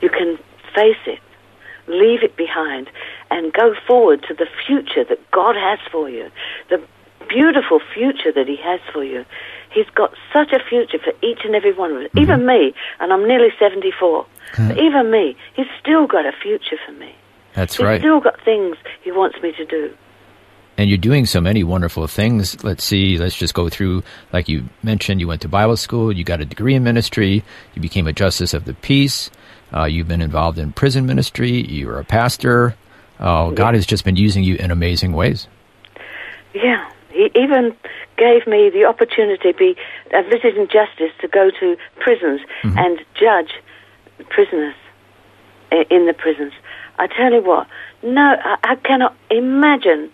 You 0.00 0.08
can 0.08 0.38
face 0.74 1.04
it 1.06 1.20
leave 1.88 2.22
it 2.22 2.36
behind 2.36 2.90
and 3.30 3.52
go 3.52 3.74
forward 3.86 4.24
to 4.28 4.34
the 4.34 4.46
future 4.66 5.04
that 5.04 5.30
God 5.30 5.56
has 5.56 5.78
for 5.90 6.08
you, 6.08 6.30
the 6.68 6.80
beautiful 7.28 7.80
future 7.94 8.32
that 8.32 8.48
He 8.48 8.56
has 8.56 8.80
for 8.92 9.04
you. 9.04 9.24
He's 9.70 9.88
got 9.94 10.14
such 10.32 10.52
a 10.52 10.60
future 10.60 10.98
for 10.98 11.12
each 11.22 11.40
and 11.44 11.54
every 11.54 11.72
one 11.72 11.92
of 11.92 11.98
us. 11.98 12.10
Even 12.16 12.46
me, 12.46 12.74
and 13.00 13.12
I'm 13.12 13.26
nearly 13.26 13.50
74, 13.58 14.26
but 14.56 14.78
even 14.78 15.10
me, 15.10 15.36
He's 15.54 15.66
still 15.80 16.06
got 16.06 16.24
a 16.24 16.32
future 16.32 16.76
for 16.84 16.92
me. 16.92 17.14
That's 17.56 17.76
He's 17.76 17.84
right. 17.84 18.00
still 18.00 18.20
got 18.20 18.40
things 18.44 18.76
He 19.02 19.10
wants 19.10 19.42
me 19.42 19.52
to 19.56 19.64
do. 19.64 19.92
And 20.78 20.90
you're 20.90 20.98
doing 20.98 21.24
so 21.24 21.40
many 21.40 21.64
wonderful 21.64 22.06
things. 22.06 22.62
Let's 22.62 22.84
see, 22.84 23.16
let's 23.16 23.34
just 23.34 23.54
go 23.54 23.70
through, 23.70 24.02
like 24.32 24.46
you 24.46 24.68
mentioned, 24.82 25.20
you 25.22 25.26
went 25.26 25.40
to 25.40 25.48
Bible 25.48 25.78
school, 25.78 26.12
you 26.12 26.22
got 26.22 26.42
a 26.42 26.44
degree 26.44 26.74
in 26.74 26.84
ministry, 26.84 27.42
you 27.74 27.80
became 27.80 28.06
a 28.06 28.12
justice 28.12 28.52
of 28.52 28.66
the 28.66 28.74
peace, 28.74 29.30
uh, 29.74 29.84
you've 29.84 30.06
been 30.06 30.20
involved 30.20 30.58
in 30.58 30.72
prison 30.72 31.06
ministry, 31.06 31.50
You're 31.50 31.98
a 31.98 32.04
pastor. 32.04 32.76
Uh, 33.18 33.50
God 33.50 33.74
has 33.74 33.86
just 33.86 34.04
been 34.04 34.16
using 34.16 34.44
you 34.44 34.56
in 34.56 34.70
amazing 34.70 35.12
ways. 35.12 35.48
Yeah, 36.52 36.86
he 37.10 37.30
even 37.34 37.74
gave 38.18 38.46
me 38.46 38.68
the 38.68 38.84
opportunity 38.84 39.52
to 39.52 39.56
be 39.56 39.76
a 40.12 40.22
visiting 40.22 40.68
justice 40.68 41.12
to 41.22 41.28
go 41.28 41.50
to 41.58 41.76
prisons 42.00 42.42
and 42.62 42.98
judge 43.18 43.52
prisoners 44.28 44.74
in 45.90 46.06
the 46.06 46.12
prisons. 46.12 46.52
I 46.98 47.06
tell 47.06 47.32
you 47.32 47.42
what, 47.42 47.66
no, 48.02 48.36
I, 48.42 48.56
I 48.62 48.74
cannot 48.76 49.14
imagine 49.30 50.10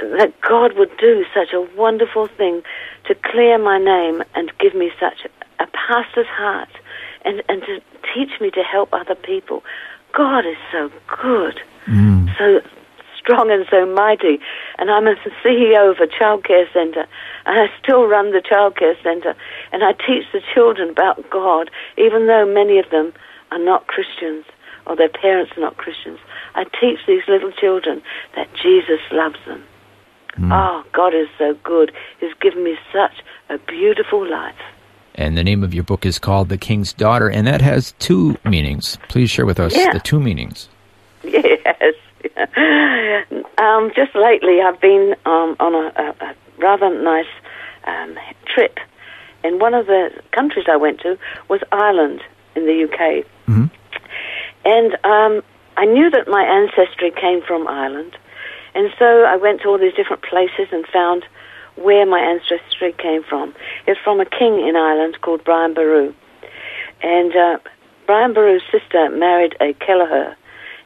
that 0.00 0.32
God 0.40 0.76
would 0.76 0.96
do 0.98 1.24
such 1.34 1.52
a 1.52 1.60
wonderful 1.76 2.26
thing 2.26 2.62
to 3.06 3.14
clear 3.14 3.58
my 3.58 3.78
name 3.78 4.22
and 4.34 4.52
give 4.58 4.74
me 4.74 4.90
such 4.98 5.26
a 5.58 5.66
pastor's 5.66 6.26
heart 6.26 6.70
and, 7.24 7.42
and 7.48 7.62
to 7.62 7.80
teach 8.14 8.40
me 8.40 8.50
to 8.50 8.62
help 8.62 8.92
other 8.92 9.14
people. 9.14 9.62
God 10.16 10.46
is 10.46 10.56
so 10.72 10.90
good, 11.22 11.60
mm. 11.86 12.38
so 12.38 12.60
strong 13.18 13.50
and 13.50 13.66
so 13.70 13.86
mighty. 13.86 14.40
And 14.78 14.90
I'm 14.90 15.06
a 15.06 15.14
CEO 15.44 15.90
of 15.90 15.98
a 15.98 16.06
childcare 16.06 16.72
centre, 16.72 17.06
and 17.46 17.60
I 17.60 17.66
still 17.82 18.06
run 18.06 18.32
the 18.32 18.40
childcare 18.40 19.00
centre, 19.02 19.34
and 19.72 19.84
I 19.84 19.92
teach 19.92 20.24
the 20.32 20.40
children 20.54 20.90
about 20.90 21.28
God, 21.30 21.70
even 21.98 22.26
though 22.26 22.46
many 22.46 22.78
of 22.78 22.90
them 22.90 23.12
are 23.52 23.58
not 23.58 23.86
Christians 23.86 24.44
or 24.90 24.96
their 24.96 25.08
parents 25.08 25.52
are 25.56 25.60
not 25.60 25.76
Christians. 25.76 26.18
I 26.56 26.64
teach 26.64 26.98
these 27.06 27.22
little 27.28 27.52
children 27.52 28.02
that 28.34 28.48
Jesus 28.60 28.98
loves 29.12 29.38
them. 29.46 29.62
Oh, 30.42 30.82
God 30.92 31.14
is 31.14 31.28
so 31.38 31.54
good. 31.62 31.92
He's 32.18 32.32
given 32.40 32.64
me 32.64 32.76
such 32.92 33.22
a 33.50 33.58
beautiful 33.58 34.28
life. 34.28 34.54
And 35.14 35.36
the 35.38 35.44
name 35.44 35.62
of 35.62 35.72
your 35.74 35.84
book 35.84 36.04
is 36.06 36.18
called 36.18 36.48
The 36.48 36.56
King's 36.58 36.92
Daughter, 36.92 37.28
and 37.28 37.46
that 37.46 37.60
has 37.60 37.92
two 37.98 38.36
meanings. 38.44 38.96
Please 39.08 39.30
share 39.30 39.44
with 39.46 39.60
us 39.60 39.76
Yeah. 39.76 39.92
the 39.92 40.00
two 40.00 40.18
meanings. 40.20 40.68
Yes. 41.22 41.94
um, 43.58 43.90
just 43.94 44.14
lately, 44.14 44.60
I've 44.60 44.80
been 44.80 45.14
um, 45.26 45.56
on 45.60 45.74
a, 45.74 45.92
a, 45.96 46.24
a 46.24 46.34
rather 46.58 46.88
nice 47.02 47.26
um, 47.84 48.16
trip, 48.46 48.78
and 49.44 49.60
one 49.60 49.74
of 49.74 49.86
the 49.86 50.10
countries 50.32 50.66
I 50.70 50.76
went 50.76 51.00
to 51.00 51.18
was 51.48 51.60
Ireland 51.72 52.22
in 52.56 52.66
the 52.66 52.84
UK. 52.84 53.24
Mhm. 53.46 53.70
And 54.64 54.94
um, 55.04 55.42
I 55.76 55.84
knew 55.86 56.10
that 56.10 56.28
my 56.28 56.42
ancestry 56.42 57.10
came 57.10 57.42
from 57.42 57.66
Ireland, 57.66 58.16
and 58.74 58.92
so 58.98 59.24
I 59.24 59.36
went 59.36 59.62
to 59.62 59.68
all 59.68 59.78
these 59.78 59.94
different 59.94 60.22
places 60.22 60.68
and 60.72 60.86
found 60.86 61.24
where 61.76 62.04
my 62.06 62.20
ancestry 62.20 62.92
came 62.92 63.22
from. 63.22 63.54
It's 63.86 64.00
from 64.00 64.20
a 64.20 64.26
king 64.26 64.66
in 64.66 64.76
Ireland 64.76 65.20
called 65.22 65.42
Brian 65.44 65.74
Boru. 65.74 66.12
And 67.02 67.34
uh, 67.34 67.58
Brian 68.06 68.34
Boru's 68.34 68.62
sister 68.70 69.08
married 69.10 69.56
a 69.60 69.72
Kelleher, 69.74 70.36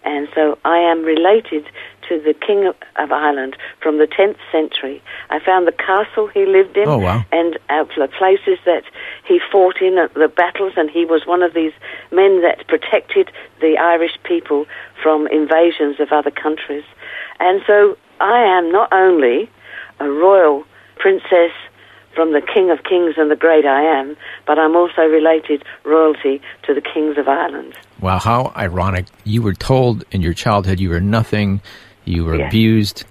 and 0.05 0.29
so 0.35 0.59
I 0.65 0.79
am 0.79 1.03
related 1.03 1.67
to 2.09 2.21
the 2.21 2.35
King 2.35 2.67
of, 2.67 2.75
of 2.97 3.13
Ireland 3.13 3.57
from 3.81 3.99
the 3.99 4.07
10th 4.07 4.37
century. 4.53 5.03
I 5.31 5.39
found 5.41 5.67
the 5.67 5.73
castle 5.73 6.29
he 6.29 6.47
lived 6.47 6.77
in 6.77 6.89
Oh, 6.89 6.99
wow. 6.99 7.25
and 7.33 7.57
uh, 7.71 7.85
the 7.97 8.09
places 8.09 8.59
that 8.65 8.85
he 9.27 9.41
fought 9.51 9.81
in, 9.81 9.99
uh, 9.99 10.09
the 10.15 10.29
battles, 10.29 10.75
and 10.77 10.91
he 10.91 11.05
was 11.05 11.23
one 11.27 11.43
of 11.43 11.55
these 11.55 11.73
men 12.13 12.43
that 12.43 12.67
protected 12.69 13.31
the 13.61 13.77
Irish 13.79 14.17
people 14.25 14.67
from 15.03 15.27
invasions 15.29 16.01
of 16.01 16.13
other 16.13 16.31
countries. 16.31 16.85
And 17.41 17.63
so 17.67 17.97
I 18.21 18.41
am 18.43 18.71
not 18.73 18.93
only 18.93 19.51
a 20.01 20.09
royal 20.09 20.65
princess 20.97 21.53
from 22.15 22.33
the 22.33 22.41
King 22.41 22.71
of 22.71 22.85
Kings 22.85 23.15
and 23.17 23.29
the 23.29 23.35
Great 23.37 23.65
I 23.67 23.83
Am, 23.83 24.17
but 24.47 24.57
I'm 24.57 24.77
also 24.77 25.03
related 25.03 25.65
royalty 25.85 26.41
to 26.63 26.73
the 26.73 26.81
kings 26.81 27.19
of 27.19 27.27
Ireland. 27.27 27.75
Wow, 28.01 28.19
how 28.21 28.53
ironic. 28.57 29.07
You 29.25 29.43
were 29.43 29.53
told 29.55 30.05
in 30.13 30.23
your 30.23 30.33
childhood 30.35 30.79
you 30.79 30.91
were 30.91 31.01
nothing, 31.01 31.61
you 32.05 32.25
were 32.25 32.37
Yeah. 32.37 32.49
abused, 32.49 33.05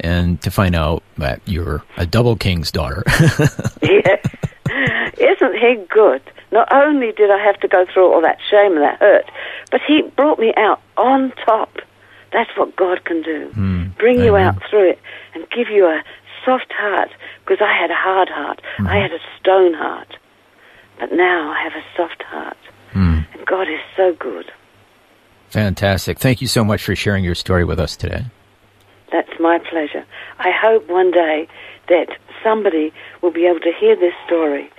and 0.00 0.40
to 0.42 0.50
find 0.50 0.74
out 0.74 1.02
that 1.18 1.40
you're 1.46 1.82
a 1.96 2.06
double 2.06 2.36
king's 2.36 2.70
daughter. 2.70 3.02
yes. 3.82 4.26
Isn't 5.18 5.56
he 5.58 5.76
good? 5.88 6.22
Not 6.52 6.72
only 6.72 7.12
did 7.12 7.30
I 7.30 7.38
have 7.44 7.58
to 7.60 7.68
go 7.68 7.84
through 7.92 8.12
all 8.12 8.20
that 8.22 8.38
shame 8.50 8.72
and 8.72 8.82
that 8.82 8.98
hurt, 9.00 9.24
but 9.70 9.80
he 9.86 10.02
brought 10.16 10.38
me 10.38 10.52
out 10.56 10.80
on 10.96 11.32
top. 11.44 11.78
That's 12.32 12.50
what 12.56 12.74
God 12.76 13.04
can 13.04 13.22
do. 13.22 13.50
Bring 13.98 14.20
you 14.20 14.36
out 14.36 14.56
through 14.70 14.90
it 14.90 14.98
and 15.34 15.44
give 15.50 15.68
you 15.68 15.86
a 15.86 16.02
soft 16.44 16.72
heart 16.72 17.10
because 17.44 17.58
I 17.60 17.72
had 17.76 17.90
a 17.90 17.94
hard 17.94 18.28
heart. 18.28 18.62
I 18.80 18.96
had 18.96 19.12
a 19.12 19.18
stone 19.38 19.74
heart. 19.74 20.16
But 20.98 21.12
now 21.12 21.50
I 21.52 21.62
have 21.62 21.72
a 21.74 21.84
soft 21.96 22.22
heart. 22.22 22.56
Hmm. 22.92 23.20
And 23.34 23.46
God 23.46 23.68
is 23.68 23.80
so 23.96 24.14
good. 24.14 24.50
Fantastic. 25.50 26.18
Thank 26.18 26.40
you 26.40 26.48
so 26.48 26.64
much 26.64 26.82
for 26.82 26.94
sharing 26.94 27.24
your 27.24 27.34
story 27.34 27.64
with 27.64 27.80
us 27.80 27.96
today. 27.96 28.24
That's 29.12 29.32
my 29.40 29.58
pleasure. 29.58 30.04
I 30.38 30.50
hope 30.50 30.88
one 30.88 31.10
day 31.10 31.48
that 31.88 32.08
somebody 32.42 32.92
will 33.20 33.32
be 33.32 33.46
able 33.46 33.60
to 33.60 33.72
hear 33.78 33.96
this 33.96 34.14
story 34.26 34.70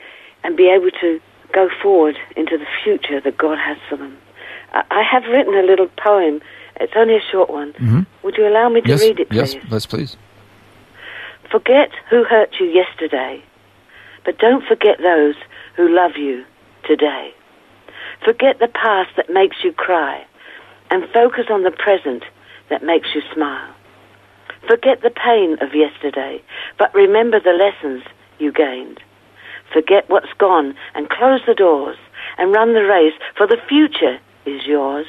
and 0.44 0.56
be 0.56 0.70
able 0.70 0.92
to 1.02 1.20
go 1.54 1.70
forward 1.82 2.18
into 2.38 2.58
the 2.58 2.66
future 2.84 3.20
that 3.20 3.38
God 3.38 3.58
has 3.58 3.78
for 3.90 3.98
them. 3.98 4.18
I 4.74 5.04
have 5.04 5.24
written 5.24 5.54
a 5.54 5.64
little 5.64 5.90
poem 6.02 6.42
It's 6.82 6.94
only 6.96 7.16
a 7.16 7.22
short 7.32 7.50
one. 7.50 7.74
Mm-hmm. 7.74 8.02
Would 8.24 8.38
you 8.38 8.48
allow 8.48 8.70
me 8.70 8.82
to 8.82 8.90
yes, 8.90 9.02
read 9.02 9.20
it, 9.20 9.30
please? 9.30 9.54
yes, 9.54 9.66
let's 9.70 9.86
please. 9.86 10.18
Forget 11.52 11.90
who 12.10 12.24
hurt 12.24 12.56
you 12.60 12.66
yesterday, 12.66 13.44
but 14.26 14.40
don't 14.40 14.64
forget 14.66 14.98
those 15.00 15.36
who 15.76 15.94
love 15.94 16.18
you 16.18 16.44
today. 16.88 17.34
Forget 18.26 18.60
the 18.60 18.68
past 18.68 19.12
that 19.18 19.30
makes 19.30 19.58
you 19.64 19.74
cry, 19.74 20.26
and 20.92 21.10
focus 21.12 21.46
on 21.50 21.64
the 21.64 21.72
present 21.72 22.24
that 22.70 22.84
makes 22.84 23.10
you 23.16 23.22
smile. 23.34 23.74
Forget 24.68 25.02
the 25.02 25.10
pain 25.10 25.58
of 25.62 25.74
yesterday, 25.74 26.42
but 26.78 26.94
remember 26.94 27.40
the 27.40 27.54
lessons 27.54 28.04
you 28.38 28.52
gained. 28.52 29.00
Forget 29.74 30.10
what's 30.10 30.34
gone 30.38 30.76
and 30.94 31.10
close 31.10 31.42
the 31.48 31.56
doors 31.56 31.98
and 32.38 32.54
run 32.54 32.74
the 32.74 32.86
race, 32.86 33.14
for 33.36 33.48
the 33.48 33.62
future 33.68 34.20
is 34.46 34.66
yours. 34.66 35.08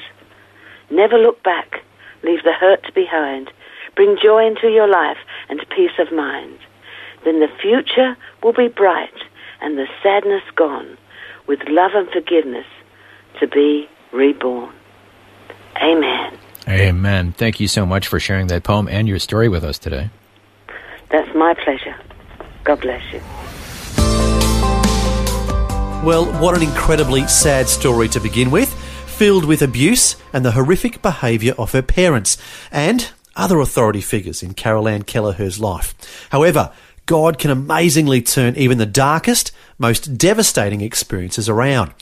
Never 0.90 1.18
look 1.18 1.42
back. 1.42 1.82
Leave 2.22 2.44
the 2.44 2.52
hurt 2.52 2.94
behind. 2.94 3.50
Bring 3.96 4.16
joy 4.22 4.46
into 4.46 4.68
your 4.68 4.88
life 4.88 5.18
and 5.48 5.64
peace 5.74 5.98
of 5.98 6.12
mind. 6.12 6.58
Then 7.24 7.40
the 7.40 7.50
future 7.60 8.16
will 8.42 8.52
be 8.52 8.68
bright 8.68 9.10
and 9.60 9.76
the 9.76 9.86
sadness 10.02 10.42
gone, 10.56 10.96
with 11.46 11.60
love 11.68 11.92
and 11.94 12.08
forgiveness 12.10 12.66
to 13.40 13.46
be 13.46 13.88
reborn. 14.12 14.72
Amen. 15.76 16.38
Amen. 16.68 17.32
Thank 17.32 17.60
you 17.60 17.68
so 17.68 17.84
much 17.84 18.06
for 18.06 18.20
sharing 18.20 18.46
that 18.48 18.62
poem 18.62 18.88
and 18.88 19.08
your 19.08 19.18
story 19.18 19.48
with 19.48 19.64
us 19.64 19.78
today. 19.78 20.10
That's 21.10 21.34
my 21.34 21.54
pleasure. 21.54 21.96
God 22.64 22.80
bless 22.80 23.02
you. 23.12 23.20
Well, 26.04 26.32
what 26.40 26.56
an 26.56 26.62
incredibly 26.62 27.26
sad 27.28 27.68
story 27.68 28.08
to 28.08 28.20
begin 28.20 28.50
with, 28.50 28.72
filled 29.06 29.44
with 29.44 29.62
abuse 29.62 30.16
and 30.32 30.44
the 30.44 30.52
horrific 30.52 31.00
behaviour 31.00 31.54
of 31.56 31.72
her 31.72 31.82
parents 31.82 32.38
and 32.72 33.10
other 33.36 33.60
authority 33.60 34.00
figures 34.00 34.42
in 34.42 34.54
Carol 34.54 34.88
Ann 34.88 35.02
Kelleher's 35.02 35.60
life. 35.60 35.94
However, 36.30 36.72
God 37.06 37.38
can 37.38 37.50
amazingly 37.50 38.22
turn 38.22 38.56
even 38.56 38.78
the 38.78 38.86
darkest, 38.86 39.50
most 39.78 40.16
devastating 40.16 40.80
experiences 40.80 41.48
around. 41.48 41.92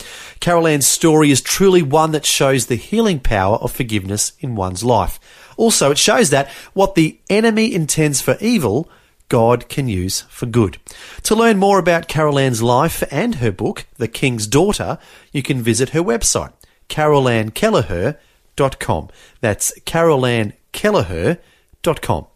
Carol 0.40 0.66
Ann's 0.66 0.86
story 0.86 1.30
is 1.30 1.40
truly 1.40 1.80
one 1.82 2.12
that 2.12 2.26
shows 2.26 2.66
the 2.66 2.76
healing 2.76 3.18
power 3.18 3.56
of 3.56 3.72
forgiveness 3.72 4.34
in 4.40 4.56
one's 4.56 4.84
life. 4.84 5.18
Also, 5.56 5.90
it 5.90 5.96
shows 5.98 6.30
that 6.30 6.48
what 6.74 6.94
the 6.94 7.18
enemy 7.28 7.74
intends 7.74 8.20
for 8.20 8.36
evil, 8.40 8.88
God 9.28 9.68
can 9.68 9.88
use 9.88 10.20
for 10.22 10.46
good. 10.46 10.78
To 11.24 11.34
learn 11.34 11.58
more 11.58 11.78
about 11.78 12.08
Carol 12.08 12.38
Ann's 12.38 12.62
life 12.62 13.02
and 13.10 13.34
her 13.36 13.52
book, 13.52 13.86
The 13.96 14.08
King's 14.08 14.46
Daughter, 14.46 14.98
you 15.32 15.42
can 15.42 15.62
visit 15.62 15.90
her 15.90 16.02
website, 16.02 16.52
carolankelleher.com. 16.88 19.08
That's 19.40 19.78
carolankelleher.com. 19.80 22.26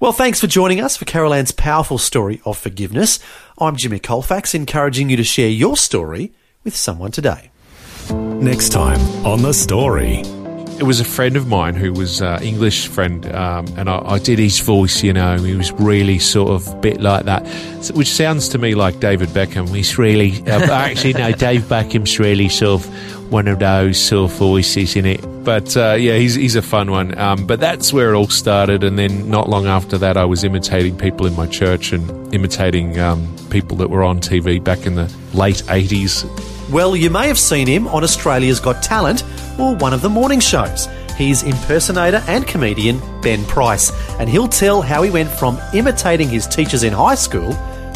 Well, 0.00 0.12
thanks 0.12 0.40
for 0.40 0.46
joining 0.46 0.80
us 0.80 0.96
for 0.96 1.04
Carol 1.04 1.32
Ann's 1.34 1.52
powerful 1.52 1.98
story 1.98 2.40
of 2.44 2.58
forgiveness. 2.58 3.18
I'm 3.58 3.76
Jimmy 3.76 3.98
Colfax, 4.00 4.54
encouraging 4.54 5.08
you 5.10 5.16
to 5.16 5.24
share 5.24 5.48
your 5.48 5.76
story 5.76 6.32
with 6.64 6.76
someone 6.76 7.10
today. 7.12 7.50
Next 8.10 8.70
time 8.70 9.00
on 9.24 9.42
The 9.42 9.52
Story. 9.54 10.22
It 10.76 10.82
was 10.82 10.98
a 10.98 11.04
friend 11.04 11.36
of 11.36 11.46
mine 11.46 11.76
who 11.76 11.92
was 11.92 12.20
uh, 12.20 12.40
English 12.42 12.88
friend, 12.88 13.24
um, 13.32 13.64
and 13.78 13.88
I, 13.88 13.98
I 14.04 14.18
did 14.18 14.40
his 14.40 14.58
voice. 14.58 15.04
You 15.04 15.12
know, 15.12 15.36
he 15.38 15.54
was 15.54 15.70
really 15.72 16.18
sort 16.18 16.50
of 16.50 16.66
a 16.66 16.76
bit 16.80 17.00
like 17.00 17.26
that, 17.26 17.46
so- 17.80 17.94
which 17.94 18.08
sounds 18.12 18.48
to 18.48 18.58
me 18.58 18.74
like 18.74 18.98
David 18.98 19.28
Beckham. 19.28 19.68
He's 19.72 19.96
really 19.98 20.42
uh, 20.50 20.60
actually 20.72 21.12
no, 21.12 21.30
Dave 21.30 21.62
Beckham's 21.62 22.18
really 22.18 22.48
sort 22.48 22.84
of 22.84 23.23
one 23.34 23.48
of 23.48 23.58
those 23.58 24.00
sort 24.00 24.30
of 24.30 24.38
voices 24.38 24.94
in 24.94 25.04
it. 25.04 25.20
But 25.44 25.76
uh, 25.76 25.94
yeah, 25.94 26.16
he's 26.16 26.36
he's 26.36 26.54
a 26.54 26.62
fun 26.62 26.92
one. 26.92 27.18
Um, 27.18 27.46
but 27.46 27.58
that's 27.58 27.92
where 27.92 28.14
it 28.14 28.16
all 28.16 28.28
started, 28.28 28.84
and 28.84 28.96
then 28.96 29.28
not 29.28 29.48
long 29.48 29.66
after 29.66 29.98
that, 29.98 30.16
I 30.16 30.24
was 30.24 30.44
imitating 30.44 30.96
people 30.96 31.26
in 31.26 31.34
my 31.34 31.46
church 31.48 31.92
and 31.92 32.32
imitating 32.32 32.98
um, 33.00 33.28
people 33.50 33.76
that 33.78 33.90
were 33.90 34.04
on 34.04 34.20
TV 34.20 34.62
back 34.62 34.86
in 34.86 34.94
the 34.94 35.12
late 35.34 35.64
eighties. 35.68 36.24
Well, 36.70 36.94
you 36.94 37.10
may 37.10 37.26
have 37.26 37.38
seen 37.38 37.66
him 37.66 37.88
on 37.88 38.04
Australia's 38.04 38.60
Got 38.60 38.82
Talent 38.84 39.24
or 39.58 39.74
one 39.74 39.92
of 39.92 40.00
the 40.00 40.08
morning 40.08 40.40
shows. 40.40 40.88
He's 41.18 41.42
impersonator 41.42 42.22
and 42.28 42.46
comedian 42.46 43.00
Ben 43.20 43.44
Price, 43.46 43.90
and 44.18 44.30
he'll 44.30 44.48
tell 44.48 44.80
how 44.80 45.02
he 45.02 45.10
went 45.10 45.28
from 45.28 45.60
imitating 45.74 46.28
his 46.28 46.46
teachers 46.46 46.84
in 46.84 46.92
high 46.92 47.16
school 47.16 47.52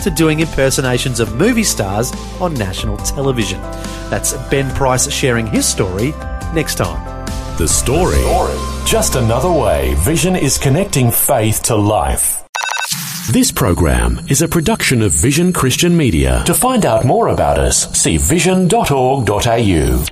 to 0.08 0.14
doing 0.14 0.40
impersonations 0.40 1.20
of 1.20 1.34
movie 1.36 1.62
stars 1.62 2.12
on 2.40 2.54
national 2.54 2.96
television. 2.98 3.60
That's 4.10 4.32
Ben 4.48 4.74
Price 4.74 5.10
sharing 5.10 5.46
his 5.46 5.66
story 5.66 6.12
next 6.54 6.76
time. 6.76 7.26
The 7.58 7.68
Story. 7.68 8.16
Just 8.86 9.16
another 9.16 9.50
way 9.50 9.94
Vision 9.98 10.36
is 10.36 10.56
connecting 10.58 11.10
faith 11.10 11.62
to 11.64 11.76
life. 11.76 12.44
This 13.32 13.52
program 13.52 14.20
is 14.28 14.40
a 14.40 14.48
production 14.48 15.02
of 15.02 15.12
Vision 15.12 15.52
Christian 15.52 15.94
Media. 15.96 16.42
To 16.46 16.54
find 16.54 16.86
out 16.86 17.04
more 17.04 17.28
about 17.28 17.58
us, 17.58 17.92
see 17.92 18.16
vision.org.au. 18.16 20.08